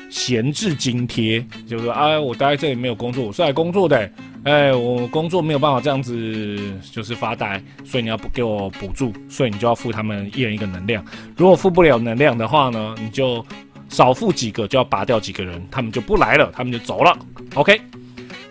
[0.09, 4.11] 闲置津贴，就是哎，我待在这里没有工作，我是来工作的，
[4.43, 6.57] 哎，我工作没有办法这样子
[6.91, 11.05] 就是发呆，所以你要不给我补助，所以你就要付他们一人一个能量。
[11.37, 13.45] 如果付不了能量的话呢，你就。
[13.89, 17.17] 少付几个就要拔掉几个人，他们就不来了，他们就走了。
[17.55, 17.81] OK，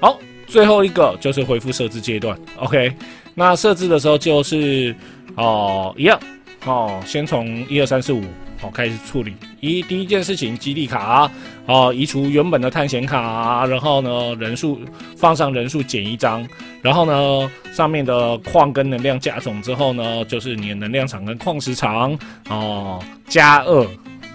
[0.01, 2.38] 好，最后一个就是恢复设置阶段。
[2.57, 2.92] OK，
[3.35, 4.94] 那设置的时候就是
[5.37, 6.18] 哦一样
[6.66, 8.22] 哦，先从一二三四五
[8.61, 9.35] 好开始处理。
[9.61, 11.31] 一第一件事情，基地卡
[11.66, 14.81] 哦，移除原本的探险卡，然后呢人数
[15.16, 16.46] 放上人数减一张，
[16.83, 23.87] 然后呢上面的矿跟能量加总之后呢，就是你的能量场跟矿石场哦加二。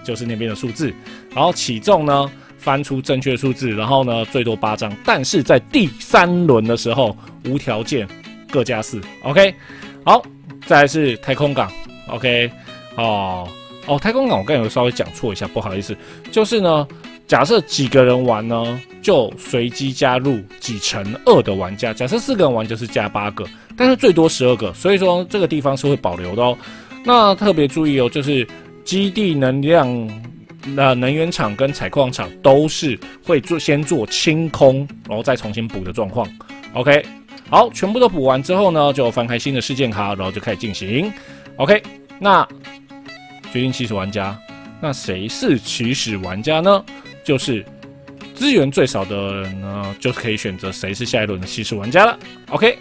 [0.04, 0.94] 就是那边的数字，
[1.34, 8.08] 然后起重呢，翻出正确数字，然后呢最多八张，但是在第三轮的时候无条件
[8.52, 9.54] 各加四，OK，
[10.06, 10.24] 好，
[10.66, 11.72] 再来是太空港
[12.08, 12.52] ，OK，
[12.96, 13.48] 哦。
[13.86, 15.94] 哦，太空港我刚才有稍微讲错一下，不好意思，
[16.32, 16.88] 就是呢，
[17.28, 23.44] 假设几个人玩呢，就随机加入几乘二的玩家，假设四个人玩就是加八个，
[23.76, 26.58] 但是最多十二个，所以说这个地方是会保留的哦，
[27.04, 28.48] 那特别注意哦，就是。
[28.84, 30.10] 基地能量、
[30.76, 36.28] 那能源厂跟采矿厂都是会做先做清空，然后再重新补的状况。
[36.74, 37.06] OK，
[37.50, 41.12] 好，全部都补完之后呢，就翻开新的事件卡，然后就开始进行。
[41.58, 41.82] OK，
[42.20, 42.48] 那
[43.52, 44.38] 决定起始玩家，
[44.82, 46.84] 那谁是起始玩家呢？
[47.24, 47.64] 就是
[48.34, 52.18] 资源最少的人呢，就是可以选择谁是下一轮的起始玩家了。
[52.50, 52.78] OK，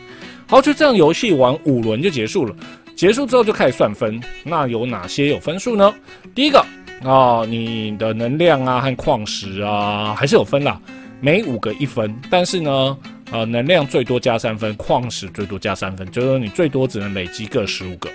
[0.47, 2.57] 好，就这样游戏玩五轮就结束了。
[2.95, 5.93] 结束之后就开始算分，那有哪些有分数呢？
[6.35, 6.65] 第一个
[7.03, 10.81] 啊，你的能量啊和矿石啊还是有分啦，
[11.21, 12.97] 每五个一分，但是呢，
[13.33, 18.09] 呃，能量最多加三分，矿石最多加三分，就是你最多只能累积各十五个。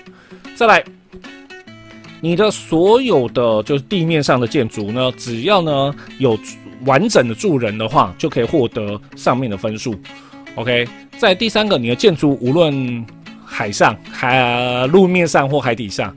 [0.55, 0.83] 再来，
[2.21, 6.39] 你的所有的就是地面上的建筑呢，只要呢有
[6.85, 9.99] 完整的住人的话，就可以获得上面的分数。
[10.55, 10.87] OK，
[11.17, 13.05] 在第三个，你的建筑无论
[13.49, 16.13] 海上、海路面上或海底上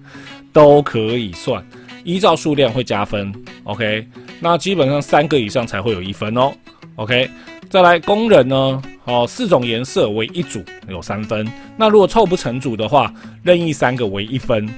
[0.52, 1.64] 都可以算，
[2.02, 3.32] 依照数量会加分。
[3.62, 4.04] OK，
[4.40, 6.52] 那基本上三个以上才会有一分哦。
[6.96, 7.30] OK，
[7.70, 8.82] 再来工人呢？
[9.04, 11.46] 哦，四种颜色为一组有三分。
[11.76, 13.12] 那如果凑不成组的话，
[13.42, 14.68] 任意三个为一分。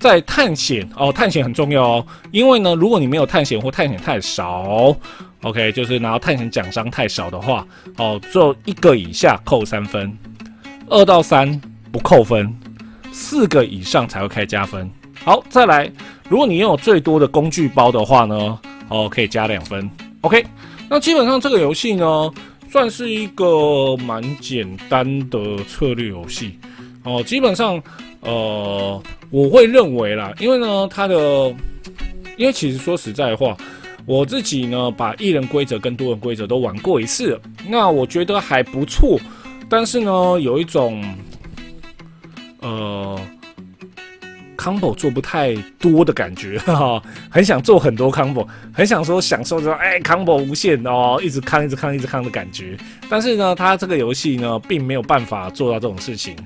[0.00, 4.96] 在探险哦，探险很重要哦，因为呢，如果你没有探险或探险太少
[5.42, 7.66] ，OK，就是拿到探险奖章太少的话，
[7.96, 10.16] 哦，做一个以下扣三分，
[10.88, 11.60] 二到三。
[11.90, 12.54] 不扣分，
[13.12, 14.90] 四个以上才会开加分。
[15.24, 15.90] 好，再来，
[16.28, 19.90] 如果你拥有最多的工具包的话呢，哦，可以加两分。
[20.20, 20.44] OK，
[20.88, 22.30] 那基本上这个游戏呢，
[22.70, 26.58] 算是一个蛮简单的策略游戏。
[27.02, 27.82] 哦，基本上，
[28.20, 31.54] 呃，我会认为啦，因为呢，它的，
[32.36, 33.56] 因为其实说实在话，
[34.06, 39.18] 我自己呢，把一人规则跟多人规则都玩过一次，那我觉得还不错。
[39.68, 41.02] 但是呢，有一种。
[42.68, 43.20] 呃
[44.56, 52.76] ，combo 做不太多的感觉 哈，很想做很多 combo，很想说享受着哎 combo 无限哦，一直康一直康一直康的感觉。
[53.08, 56.36] 但是呢，它这个游戏呢，并没有办法做到这种事情。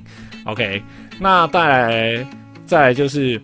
[0.45, 0.83] OK，
[1.19, 2.27] 那带来
[2.67, 3.41] 再来就是。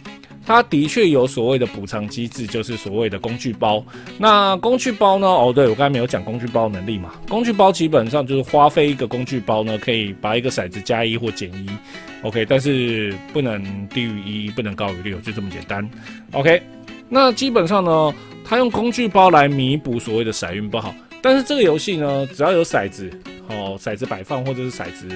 [0.49, 3.85] 它的确有所谓的补偿机制，就是所谓的工具包。
[4.17, 5.27] 那工具包呢？
[5.27, 7.13] 哦，对我刚才没有讲工具包能力嘛。
[7.29, 11.69] 工具包基本上就是花费一个工具包呢，可以把一个骰子加一或减一
[12.23, 15.87] ，OK，但是不能低于一，不能高于六，就这么简单。
[16.33, 16.63] OK，
[17.11, 20.95] 那基本上呢，它用工具包来弥补所谓的骰运不好。
[21.21, 23.11] 但是这个游戏呢，只要有骰子
[23.49, 25.07] 哦，骰子摆放或者是骰子，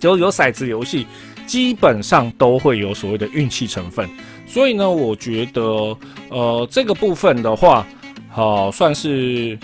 [0.00, 1.06] 就有骰子游戏，
[1.48, 4.08] 基本上都会有所谓的运气成分。
[4.46, 5.62] 所以呢，我觉得
[6.28, 7.84] 呃这个部分的话，
[8.30, 9.58] 好算是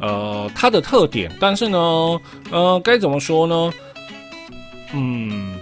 [0.00, 1.34] 呃它的特点。
[1.40, 1.78] 但是呢，
[2.52, 3.72] 呃该怎么说呢？
[4.92, 5.58] 嗯，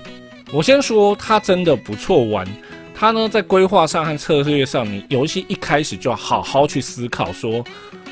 [0.53, 2.47] 我先说它真的不错玩。
[2.95, 7.65] 它呢在规划上和策略上，你游戏一开始就要好好去思考说。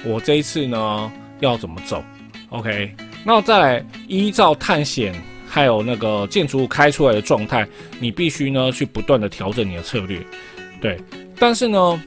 [0.05, 2.05] 我这一次呢要怎么走
[2.51, 5.13] ？OK，那再来依照探险
[5.57, 7.67] 还有那个建筑物开出来的状态，
[7.99, 10.21] 你必须呢去不断的调整你的策略。
[10.83, 11.01] 对，
[11.39, 12.03] 但是呢，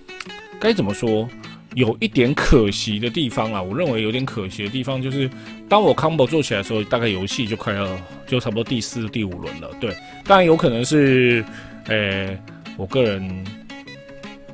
[0.59, 1.27] 该怎么说？
[1.73, 5.27] 有一点可惜的地方啊，我认为有点可惜的地方就是，
[5.67, 7.87] 当我 combo 做起来的时候，大概游戏就快要
[8.27, 9.71] 就差不多第四、第五轮了。
[9.79, 11.43] 对，当然有可能是，
[11.87, 12.37] 诶，
[12.77, 13.19] 我个人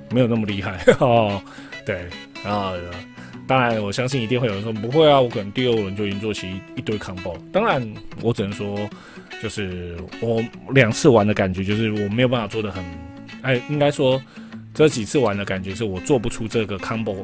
[0.10, 1.42] 没有那么厉害 哦。
[1.86, 2.08] 对，
[2.46, 2.72] 然后。
[3.48, 7.36] 当然，我相信一定会有人说不会啊，我可能第二轮就已经做起一堆 combo。
[7.52, 7.88] 当然，
[8.22, 8.90] 我只能说，
[9.40, 12.84] 就是我两次玩的感觉，就是我没有办法做的很，
[13.44, 14.20] 哎，应该说
[14.74, 17.18] 这几次玩的感觉是我做不出这个 combo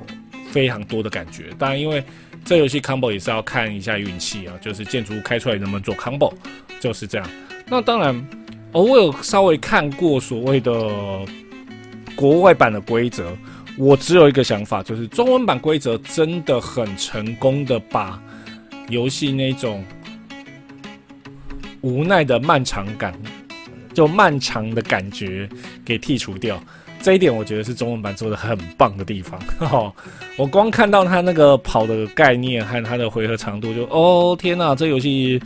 [0.51, 1.45] 非常多的感觉。
[1.57, 2.03] 当然，因为
[2.45, 6.31] 这游戏 combo 也是要看一下运气啊，就是建筑物开出来能不能做 combo，
[6.79, 7.27] 就是这样。
[7.67, 8.27] 那当然，
[8.71, 10.71] 我有稍微看过所谓的
[12.15, 13.36] 国外版的规则。
[13.82, 18.22] 我只有一个想法，就是中文版规则真的很成功的把
[18.89, 19.84] 游戏那种
[21.82, 23.12] 无奈的漫长感，
[23.91, 25.50] 就漫长的感觉
[25.84, 26.63] 给剔除掉。
[27.02, 29.41] 这一点我觉得是中文版做的很棒的地方。
[30.38, 35.41] 我光看到它那个跑的概念和它的回合长度，就哦天哪，这游戏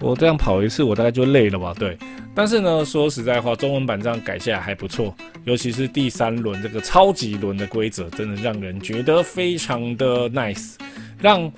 [0.00, 1.74] 我这样跑一次，我大概就累了吧？
[1.78, 1.96] 对。
[2.34, 10.74] 但是呢，说实在话，中文版这样改下来还不错，尤其是第三轮这个超级轮的规则，真的让人觉得非常的 nice，
[11.18, 11.50] 让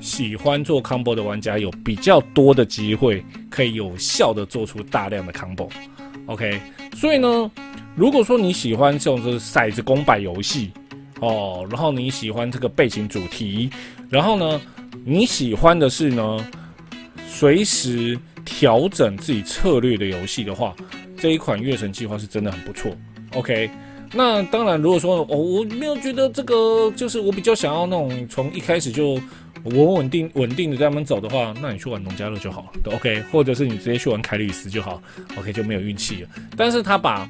[0.00, 5.68] 喜欢做 combo 的玩家有比较多的机会，可以有效的做出大量的 combo。
[6.26, 6.60] OK，
[6.96, 7.50] 所以呢，
[7.94, 10.72] 如果说你喜欢这种是骰子公摆游戏
[11.20, 13.70] 哦，然后你喜欢这个背景主题，
[14.10, 14.60] 然后呢，
[15.04, 16.44] 你喜欢的是呢，
[17.34, 18.18] 随时。
[18.46, 20.76] 调整自己策略的游戏的话，
[21.16, 22.94] 这一款月神计划是真的很不错。
[23.32, 23.70] OK，
[24.12, 29.18] 那当然，如果说哦，我没有觉得这个就是我比较想要那种从一开始就
[29.62, 35.02] 稳稳定稳定的在那边走的话，那你去玩农家乐就好了，OK，或者是你直接去玩凯里斯就好
[35.38, 36.28] ，OK 就没有运气了。
[36.58, 37.26] 但是他把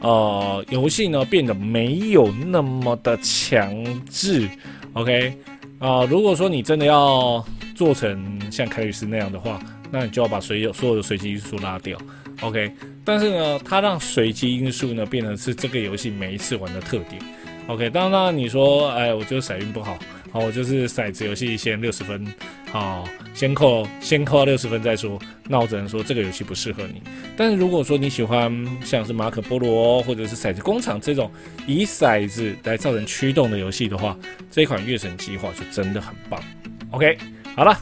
[0.00, 3.72] 呃游戏呢变得没有那么的强
[4.10, 4.48] 制
[4.94, 5.32] ，OK
[5.78, 9.60] 啊，如果说你真的要做成像凯里斯那样的话。
[9.90, 11.96] 那你就要把所有所有的随机因素拉掉
[12.40, 12.72] ，OK。
[13.04, 17.22] 但是呢，它让随机因素呢变成是这个游戏每一次玩的特点
[17.68, 17.88] ，OK。
[17.90, 19.96] 当然你说，哎，我觉得骰运不好，
[20.32, 22.26] 好，我就是骰子游戏先六十分，
[22.72, 25.16] 好，先扣先扣到六十分再说。
[25.46, 27.00] 那我只能说这个游戏不适合你。
[27.36, 31.30] 但是如果说你喜欢像是马可波罗或者是骰子工厂这种
[31.68, 34.18] 以骰子来造成驱动的游戏的话，
[34.50, 36.42] 这款月神计划就真的很棒
[36.90, 37.16] ，OK。
[37.54, 37.78] 好了。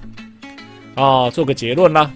[0.94, 2.10] 啊，做个结论啦。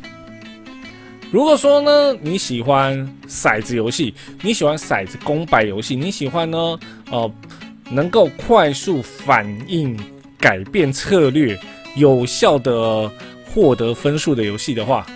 [1.31, 2.95] 如果说呢，你喜欢
[3.27, 6.79] 骰子游戏，你喜欢骰子公摆游戏，你喜欢呢，
[7.11, 7.33] 呃，
[7.91, 9.99] 能够快速反应、
[10.39, 11.59] 改变策略、
[11.97, 13.11] 有效的
[13.47, 15.07] 获得分数的游戏的话，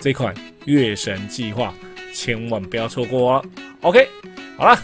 [0.00, 1.74] 这款《月神计划》
[2.16, 3.44] 千万不要错过哦。
[3.82, 4.08] OK，
[4.56, 4.78] 好了，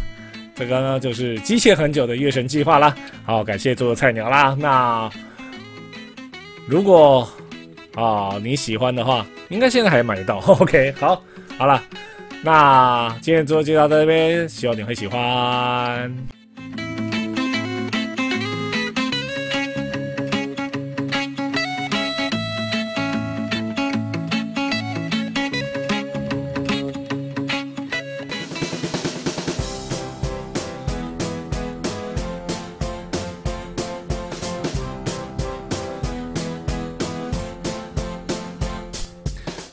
[0.55, 2.94] 这个呢就是机械很久的《月神计划》啦。
[3.24, 4.55] 好，感谢做菜鸟啦。
[4.61, 5.11] 那。
[6.68, 7.26] 如果
[7.94, 10.37] 啊你喜欢的话，应该现在还买得到。
[10.61, 11.22] OK，好，
[11.57, 11.83] 好了，
[12.42, 16.38] 那今天就介绍到这边，希望你会喜欢。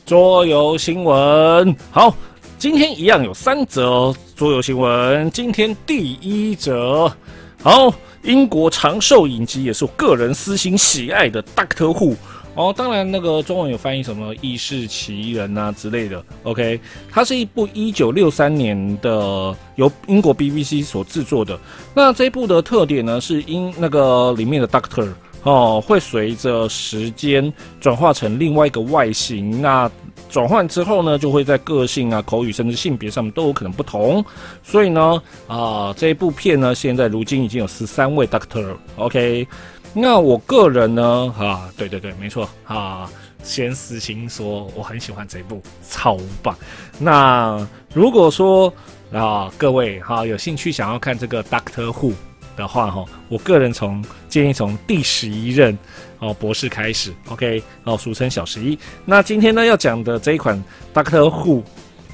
[0.06, 2.14] 桌游新闻，好，
[2.60, 5.28] 今天一样有三则桌游新闻。
[5.32, 7.12] 今天第一则，
[7.60, 7.92] 好，
[8.22, 12.12] 英国长寿影集也是我个人私心喜爱的《Doctor Who》
[12.54, 16.24] 哦，当然那个中文有翻译什么《异世奇人》啊之类的。
[16.44, 16.80] OK，
[17.10, 21.58] 它是一部一九六三年的由英国 BBC 所制作的。
[21.92, 25.08] 那这一部的特点呢，是因那个里面的 Doctor。
[25.46, 29.88] 哦，会随着时间转化成另外一个外形，那
[30.28, 34.24] 转换之后呢，就会在个性啊、口语甚至性别上面都有可能不同。
[34.64, 39.46] 所以呢，啊，这一部片呢，现在如今已经有十三位 Doctor，OK。
[39.94, 43.08] 那我个人呢，啊，对对对，没错，啊，
[43.42, 46.54] 先私心说我很喜欢这部，超棒。
[46.98, 48.70] 那如果说
[49.12, 52.12] 啊，各位哈有兴趣想要看这个 Doctor Who
[52.56, 54.04] 的话哈，我个人从
[54.36, 55.76] 建议从第十一任
[56.18, 58.78] 哦博士开始，OK，哦俗称小十一。
[59.06, 60.62] 那今天呢要讲的这一款
[60.92, 61.62] Doctor Who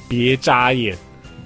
[0.08, 0.96] 别眨眼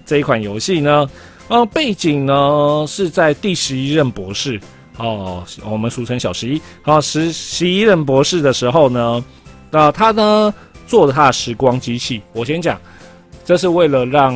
[0.04, 1.08] 这一款游戏呢，
[1.48, 4.60] 呃背景呢是在第十一任博士。
[4.98, 6.60] 哦，我们俗称小十一。
[6.82, 9.24] 好，十十一任博士的时候呢，
[9.70, 10.52] 那他呢
[10.86, 12.20] 做了他的时光机器。
[12.34, 12.78] 我先讲，
[13.46, 14.34] 这是为了让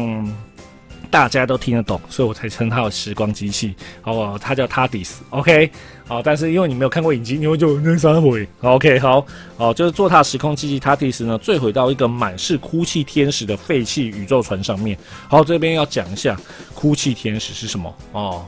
[1.11, 3.75] 大家都听得懂，所以我才称它为时光机器。
[4.05, 5.71] 哦，它叫 TARDIS，OK。
[6.07, 8.49] 好，但是因为你没有看过影集，你会就那三回。
[8.63, 9.25] OK，好，
[9.57, 14.97] 哦，就是坐踏时空机器 TARDIS 呢，坠毁到一个满是哭泣天使的废弃宇宙船上面。
[15.29, 16.37] 好，这边要讲一下
[16.75, 18.45] 哭泣天使是什么哦。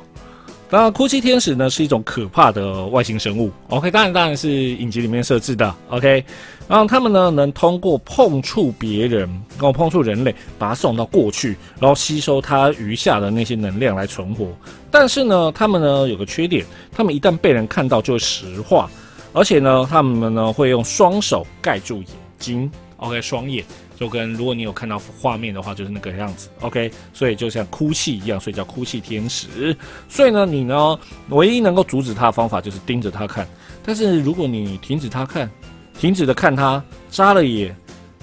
[0.75, 3.51] 那哭泣天使呢是一种可怕的外星生物。
[3.69, 5.75] OK，当然当然是影集里面设置的。
[5.91, 6.25] OK，
[6.67, 14.49] 然后他们呢能通过碰触别人，然后碰触人类，把它送到过去，然后吸收它余下的那些能量来存活。
[14.91, 18.89] 但是呢，他们呢有个缺点，他们一旦被人看到就会石化，
[19.35, 22.07] 而且呢，他们呢会用双手盖住眼
[22.39, 22.73] 睛。
[22.97, 23.63] OK，双眼。
[23.97, 29.77] 就跟如果你有看到画面的话，就是那个样子，OK，所以就像哭泣一样，所以叫哭泣天使。
[30.09, 33.47] 所以呢，你呢唯一能够阻止他的方法就是盯着他看。
[33.85, 35.51] 但是如果你停止他看，
[35.99, 37.75] 停止的看他，眨了眼，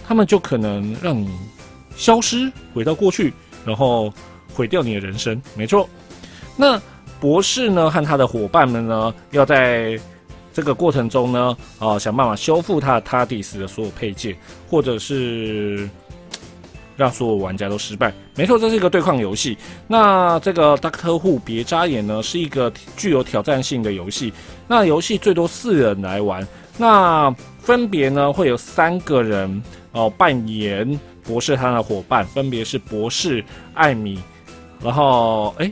[0.06, 1.30] 他们就可能让你
[1.96, 3.34] 消失，回到过去，
[3.66, 4.14] 然后
[4.54, 5.42] 毁掉你的人生。
[5.56, 5.90] 没错。
[6.58, 6.82] 那
[7.20, 10.00] 博士呢和他的伙伴们呢，要在。
[10.54, 14.36] 这个过程中呢，啊，想办法修复他他迪斯的所有配件，
[14.70, 15.90] 或者是
[16.98, 18.14] 让所有玩家都失败。
[18.36, 19.58] 没错，这是一个对抗游戏。
[19.88, 24.34] 那这个 Doctor Who 别眨眼呢，是一个具有挑战性的游戏。
[24.68, 26.46] 那游戏最多四人来玩。
[26.78, 27.30] 那
[27.60, 33.44] 分别呢会有三个人哦扮演博士他的伙伴，分别是博士、
[33.74, 34.18] 艾米，
[34.82, 35.72] 然后哎，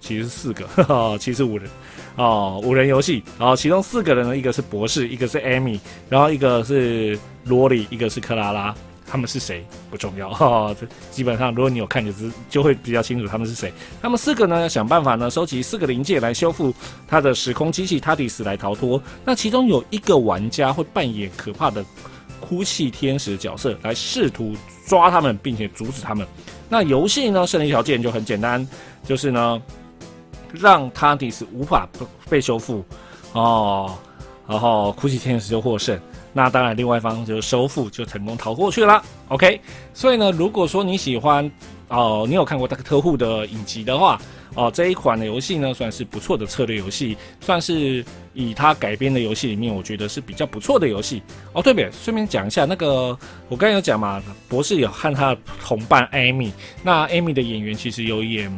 [0.00, 0.66] 其实四个，
[1.18, 1.70] 其实五人。
[2.16, 8.74] 哦，五人游戏，然后其中四个人呢，一个是博士，一个是艾米，然后一个是罗莉，一个是克拉拉。
[9.04, 13.70] 他们是谁不重要哈，这基本上如果你有看，就是就会比较清楚他们是谁。
[14.00, 16.72] 他们四个呢，要想办法呢，收集四个零件来修复
[17.06, 19.02] 他的时空机器塔迪斯来逃脱。
[19.22, 21.84] 那其中有一个玩家会扮演可怕的
[22.40, 24.56] 哭泣天使角色，来试图
[24.86, 26.26] 抓他们，并且阻止他们。
[26.70, 28.66] 那游戏呢，胜利条件就很简单，
[29.04, 29.60] 就是呢。
[30.52, 31.88] 让他迪斯无法
[32.28, 32.84] 被修复，
[33.32, 33.96] 哦，
[34.46, 35.98] 然后哭泣天使就获胜。
[36.34, 39.02] 那当然，另外一方就收复，就成功逃过去了。
[39.28, 39.60] OK，
[39.92, 41.50] 所以呢，如果说你喜欢，
[41.88, 44.18] 哦，你有看过《特护》的影集的话，
[44.54, 51.22] 哦，这一款的游戏呢，算是不错的策略游戏，算是以它改编的游戏里面，我觉得是比较不错的游戏。
[51.52, 51.90] 哦，对不对？
[51.92, 53.14] 顺便讲一下，那个
[53.50, 56.50] 我刚才有讲嘛，博士有和他的同伴艾米，
[56.82, 58.50] 那艾米的演员其实有演。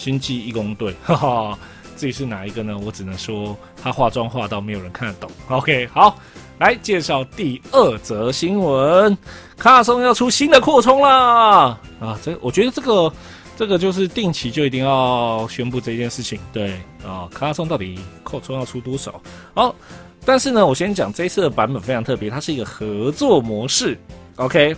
[0.00, 1.58] 星际义工队， 哈哈，
[1.94, 2.78] 至于是哪一个呢？
[2.82, 5.30] 我只能说他化妆化到没有人看得懂。
[5.48, 6.18] OK，好，
[6.58, 9.14] 来介绍第二则新闻，
[9.58, 11.78] 卡卡松要出新的扩充啦！
[12.00, 13.12] 啊，这我觉得这个
[13.58, 16.40] 这个就是定期就一定要宣布这件事情。
[16.50, 19.20] 对啊，卡卡松到底扩充要出多少？
[19.52, 19.74] 好，
[20.24, 23.98] 但是呢，我先讲这次的版本非常特别，它是一个合作模式。
[24.36, 24.74] OK。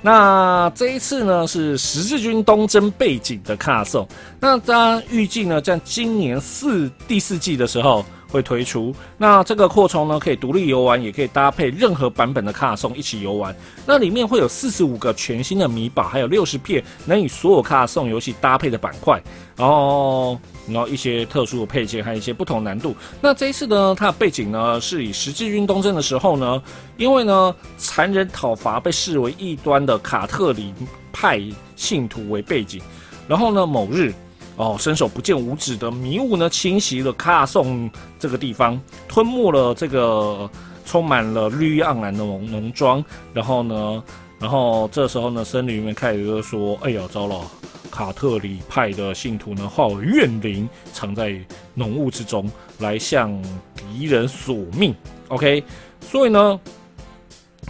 [0.00, 4.06] 那这一次呢是十字军东征背景的卡送，
[4.38, 8.94] 那家预计呢在今年四第四季的时候会推出。
[9.16, 13.54] 那这个扩充呢可以独立游玩，也可以搭配任何版本的卡送一起游玩。
[13.84, 19.22] 那里面会有四十五个全新的米宝，还有六十片能与所有卡送游戏搭配的板块。
[19.56, 20.38] 然后。
[20.72, 22.94] 然后一些特殊的配件，还有一些不同难度。
[23.20, 26.62] 那这一次呢，它的背景呢是以十字军东征的时候呢，
[26.96, 30.72] 因为呢残忍讨伐被视为异端的卡特里
[31.12, 31.40] 派
[31.76, 32.80] 信徒为背景。
[33.26, 34.12] 然后呢，某日
[34.56, 40.50] 哦，伸手不见五指的迷雾呢侵袭了卡颂这个地方，吞没了这个
[40.84, 43.04] 充满了绿意盎然的农农庄。
[43.32, 44.02] 然后呢，
[44.38, 47.40] 然后这时候呢，森林里面开始就说：“哎呀，糟了！”
[47.90, 51.36] 卡特里派的信徒呢，化为怨灵，藏在
[51.74, 53.42] 浓雾之中，来向
[53.74, 54.94] 敌人索命。
[55.28, 55.64] OK，
[56.00, 56.60] 所以呢，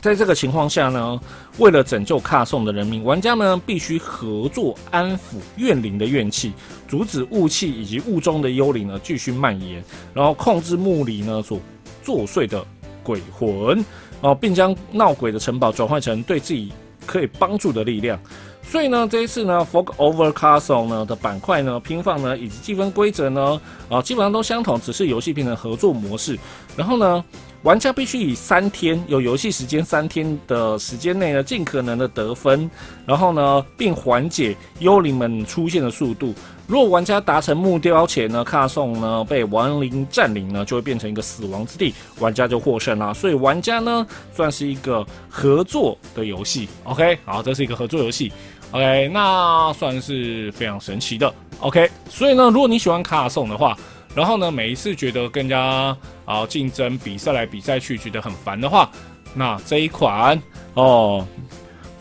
[0.03, 1.19] 在这个情况下呢，
[1.57, 6.53] 为了拯救卡颂的人民，玩家们必须合作安抚怨灵的怨气，
[6.87, 11.59] 阻止雾气以及雾中的幽灵呢继续蔓延，然后控制墓里呢所
[12.03, 12.63] 作祟的
[13.03, 13.83] 鬼魂。
[14.21, 16.73] 哦，并将闹鬼的城堡转换成对自己
[17.07, 18.19] 可以帮助的力量。
[18.63, 23.59] 所以呢，这一次呢，Fog Over Castle 呢的板块呢拼放呢以及积分规则呢，
[23.89, 26.39] 啊，基本上都相同，只是游戏变成合作模式。
[26.77, 27.25] 然后呢，
[27.63, 32.71] 玩家必须以三天有游戏时间三天的时间内呢，尽可能的得分，
[33.07, 36.35] 然后呢，并缓解幽灵们出现的速度。
[36.69, 43.15] 如果玩家达成目标前呢，卡颂呢被亡灵占领呢，就会变成一个死亡之地，玩家就获胜了。
[43.15, 46.69] 所以玩家呢算是一个合作的游戏。
[46.85, 48.31] OK，好，这是一个合作游戏。
[48.73, 51.33] OK，那算是非常神奇的。
[51.61, 53.75] OK，所以呢，如果你喜欢卡颂的话，
[54.15, 55.97] 然后呢，每一次觉得更加
[56.27, 58.91] 啊竞争比赛来比赛去觉得很烦的话，
[59.33, 60.39] 那这一款
[60.75, 61.27] 哦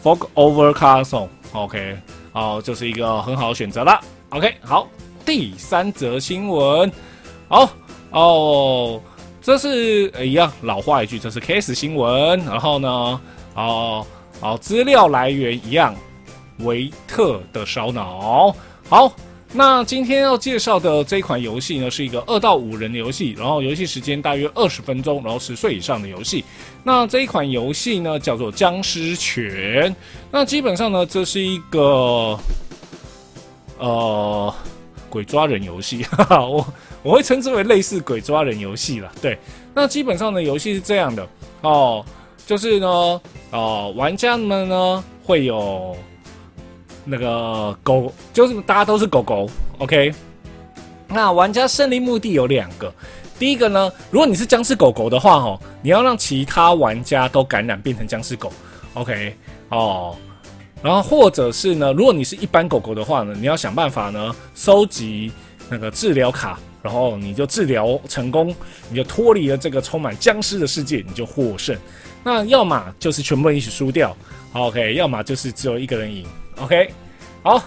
[0.04, 1.98] ，Fog Over Castle，OK，
[2.34, 3.98] 哦，就是一个很好的选择了。
[4.32, 4.90] OK，好，
[5.26, 6.92] 第三则新闻，
[7.48, 7.70] 好
[8.12, 9.02] 哦，
[9.42, 12.38] 这是一样老话一句，这是 Case 新闻。
[12.44, 13.22] 然后呢，
[13.56, 14.06] 哦，
[14.42, 15.96] 好，资料来源一样，
[16.60, 18.54] 维特的烧脑。
[18.90, 19.14] 好，
[19.54, 26.44] 那今天要介绍的这款游戏呢，是一个二到五人的游戏，然后游戏时间大约二十分钟，然后十岁以上的游戏。
[26.84, 29.96] 那这一款游戏呢，叫做僵尸拳。
[30.30, 32.38] 那基本上呢，这是一个。
[33.80, 34.54] 呃，
[35.10, 36.66] 鬼抓人游戏， 我
[37.04, 39.12] 我会称之为类似鬼抓人游戏了。
[39.22, 39.38] 对，
[39.74, 41.28] 那基本上的，游戏是这样的
[41.62, 42.04] 哦，
[42.46, 42.88] 就是呢，
[43.52, 45.96] 哦，玩家们呢会有
[47.06, 49.50] 那个狗，就是大家都是狗狗
[49.80, 50.14] ，OK。
[51.08, 52.94] 那玩家胜利目的有两个，
[53.40, 58.52] 第一个呢，如果你是僵尸狗狗的话，哦，你要让其他玩家都感染变成僵尸狗
[58.96, 59.34] ，OK，
[59.70, 60.16] 哦。
[60.84, 65.32] 然后或者是呢，如果你是一般狗狗的话呢，你要想办法呢收集
[65.70, 68.56] 那个治疗卡，然后你就治疗成功，
[68.90, 71.76] 你就脱离了这个充满僵尸的世界，你就获胜。
[72.24, 74.16] 那要么就是全部人一起输掉
[74.54, 76.26] ，OK，要么就是只有一个人赢
[76.58, 76.90] ，OK。
[77.42, 77.64] 好，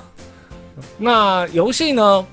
[0.97, 2.27] 那游戏呢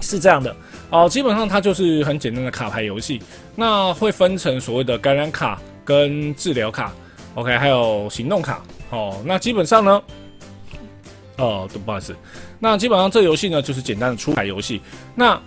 [0.00, 0.54] 是这样的
[0.90, 3.20] 哦，基本上它就是很简单的卡牌游戏，
[3.54, 6.92] 那会分成所谓的感染卡跟治疗卡
[7.34, 8.60] ，OK，还有行动卡。
[8.90, 10.02] 哦，那基本上呢，
[11.36, 12.16] 哦，不好意思，
[12.58, 14.80] 那基本上这游戏呢就是简单的出牌游戏。
[15.14, 15.40] 那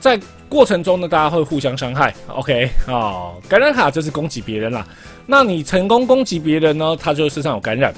[0.00, 0.18] 在
[0.48, 2.14] 过程中呢，大家会互相伤害。
[2.28, 4.86] OK，哦，感染卡就是攻击别人啦。
[5.26, 7.92] 那你成功攻击别人呢，他就身上有感染。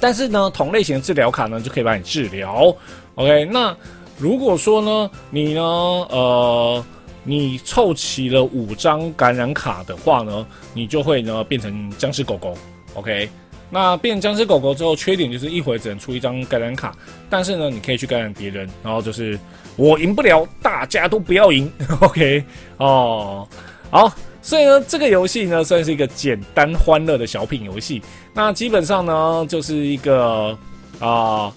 [0.00, 2.74] 但是呢，同类型的治疗卡呢就可以帮你治疗。
[3.14, 3.76] OK，那
[4.18, 6.84] 如果说呢，你呢，呃，
[7.22, 12.58] 你凑齐了五张感染卡的话呢，你就会呢变成僵尸狗狗。
[12.94, 13.28] OK。
[13.74, 16.96] 那变僵尸狗狗之后，缺点就是一回只能出一张感染卡，
[17.28, 19.36] 但是呢，你可以去感染别人，然后就是
[19.74, 21.68] 我赢不了，大家都不要赢，
[22.00, 22.44] OK？
[22.76, 23.48] 哦，
[23.90, 28.00] 好，所以呢，这个游戏呢算是一个简单欢乐的小品游戏。
[28.32, 30.56] 那基本上呢，就是一个
[31.00, 31.52] 啊，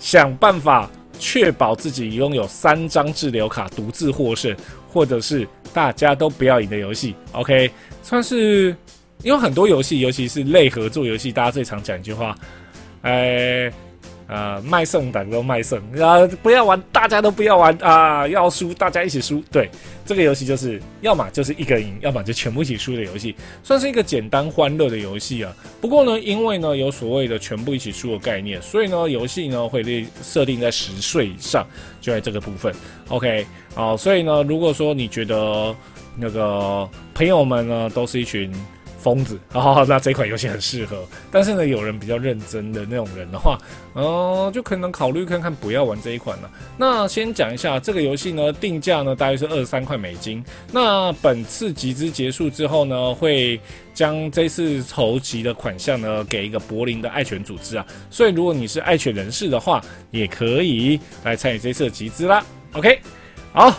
[0.00, 4.56] 想办法确保自己拥有三张治疗卡，独自获胜，
[4.88, 7.70] 或者是大家都不要赢的游戏，OK？
[8.02, 8.74] 算是。
[9.22, 12.36] 因为很多游戏，尤其是类合作游戏，大家最常讲一句话，
[13.02, 13.72] 哎，
[14.28, 19.42] 呃，卖肾胆都卖肾啊，不要玩，大家都不要玩啊，要输大家一起输。
[19.50, 19.70] 对，
[20.04, 25.52] 这个游戏就是要么就是一个赢，要么就全部一起输的游戏，算是一个简单欢乐的游戏啊。
[25.80, 31.66] 不过呢，因为呢有所谓的全部一起输的概念，所以呢游戏呢会被设定在十岁以上，
[32.00, 32.74] 就在这个部分。
[33.08, 35.74] OK，好，所以呢如果说你觉得
[36.16, 38.52] 那个朋友们呢都是一群。
[39.06, 41.06] 疯子，好好好， 那这款游戏很适合。
[41.30, 43.56] 但是呢，有人比较认真的那种人的话，
[43.94, 46.50] 嗯，就可能考虑看看不要玩这一款了。
[46.76, 50.44] 那先讲一下这个游戏呢，定价呢大约是二十三块美金。
[50.72, 53.60] 那本次集资结束之后呢，会
[53.94, 57.86] 将这次筹集的款项呢给一个柏林的爱犬组织啊。
[58.10, 59.80] 所以如果你是爱犬人士的话，
[60.10, 62.44] 也可以来参与这次集资啦。
[62.72, 62.98] OK，
[63.52, 63.72] 好。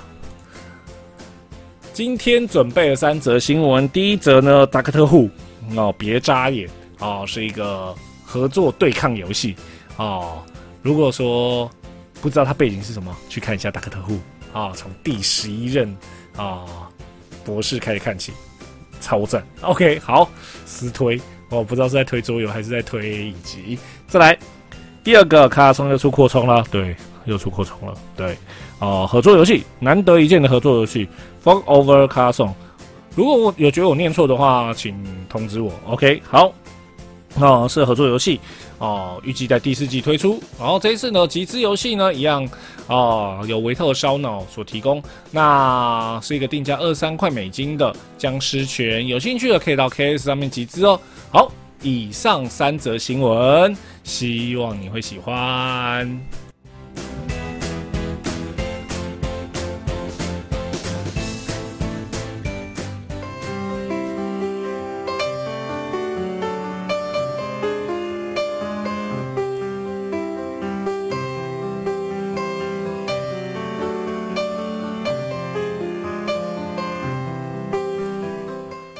[1.98, 3.90] 今天准备了三则新闻。
[3.90, 5.28] 第一则呢，达克特户
[5.76, 6.70] 哦，别眨眼
[7.00, 7.92] 哦，是一个
[8.24, 9.56] 合作对抗游戏
[9.96, 10.44] 哦。
[10.84, 11.68] 如果说
[12.22, 14.20] 不知道它背景是什么，去看一下达克特户
[14.54, 15.92] 啊，从第十一任
[16.36, 16.66] 啊
[17.44, 18.32] 博士开始看起，
[19.02, 19.44] 超赞。
[19.62, 20.30] OK，好，
[20.68, 21.20] 私推
[21.50, 23.80] 哦，不知道是在推桌游还是在推影集。
[24.08, 24.38] 再来
[25.04, 26.96] 第二个，卡拉松又出扩充了，对，
[27.28, 28.36] 又出扩充了，对。
[28.80, 31.08] 哦，合作游戏，难得一见的合作游戏
[31.44, 32.54] ，Fog Over Castle。
[33.16, 34.96] 如果我有觉得我念错的话，请
[35.28, 35.72] 通知我。
[35.86, 36.52] OK，好。
[37.40, 38.40] 哦，是合作游戏
[38.80, 40.42] 哦，预计在第四季推出。
[40.58, 42.48] 然后这一次呢，集资游戏呢一样
[42.88, 51.00] 哦，由维特烧脑所提供，那是一个定价二三块美金的僵尸拳，有兴趣的可以到 KS 上面集资哦。
[51.32, 51.52] 好，
[51.84, 56.47] 以上三则新闻，希望你会喜欢。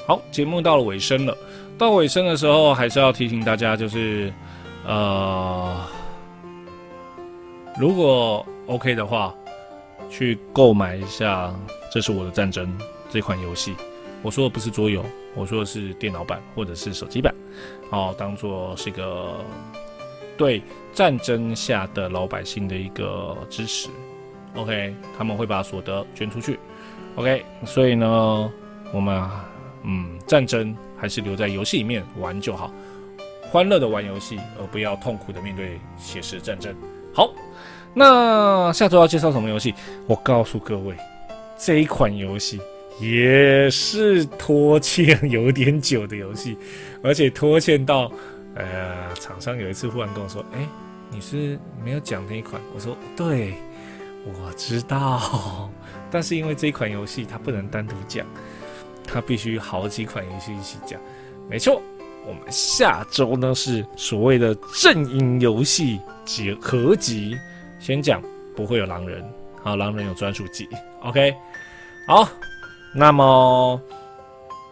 [0.08, 1.38] 好，节目到了尾声了。
[1.78, 4.32] 到尾声的时候，还是要提醒大家，就是，
[4.86, 5.86] 呃，
[7.80, 9.34] 如果 OK 的话，
[10.10, 11.48] 去购买一下
[11.92, 12.66] 《这是我的战争》
[13.10, 13.76] 这款游戏。
[14.24, 15.06] 我说的不是桌游，
[15.36, 17.34] 我说的是电脑版或者是手机版，
[17.92, 19.36] 哦，当做是一个
[20.36, 20.62] 对
[20.92, 23.90] 战争下的老百姓的一个支持。
[24.56, 26.60] OK，他们会把所得捐出去。
[27.16, 28.52] OK，所以呢，
[28.94, 29.30] 我们。
[29.90, 32.74] 嗯，战争还是留在游戏里面玩就好，
[33.44, 36.76] 欢乐的玩游戏，而不要痛苦的面对写实战争。
[37.14, 37.32] 好，
[37.98, 39.74] 那下周要介绍什么游戏？
[40.06, 40.96] 我告诉各位，
[41.58, 42.62] 这一款游戏
[43.02, 46.56] 也是拖欠有点久的游戏，
[47.02, 48.12] 而且拖欠到，
[48.54, 50.60] 呃，厂商有一次忽然跟我说：“哎，
[51.10, 53.56] 你是没有讲那一款？”我说：“对，
[54.26, 55.68] 我知道，
[56.12, 58.24] 但是因为这一款游戏它不能单独讲。”
[59.10, 61.00] 它必须好几款游戏一起讲，
[61.50, 61.82] 没错。
[62.28, 67.38] 我们下周呢是所谓的阵营游戏集合集，
[67.80, 68.22] 先讲
[68.56, 69.24] 不会有狼人，
[69.64, 70.68] 好，狼人有专属技
[71.04, 71.34] ，OK。
[72.08, 72.28] 好，
[72.96, 73.82] 那么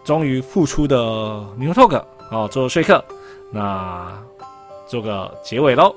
[0.04, 0.96] 终于复出的
[1.58, 3.04] New Talk，好，做说客，
[3.52, 4.18] 那
[4.88, 5.96] 做个结尾喽。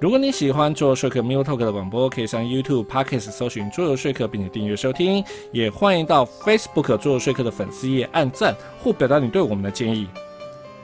[0.00, 5.24] 如果你喜欢做说客 m i u Talk 的广播，可以上 YouTube、Podcast 搜寻“桌游说客”，并且订阅收听。
[5.52, 8.52] 也欢迎到 Facebook 做游说客的粉丝页按赞
[8.82, 10.08] 或表达你对我们的建议。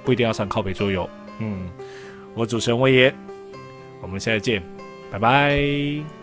[0.05, 1.11] 不一定要上靠北桌游。
[1.41, 1.69] 嗯，
[2.35, 3.13] 我主持人魏爷，
[4.01, 4.63] 我们下次见，
[5.11, 6.18] 拜拜。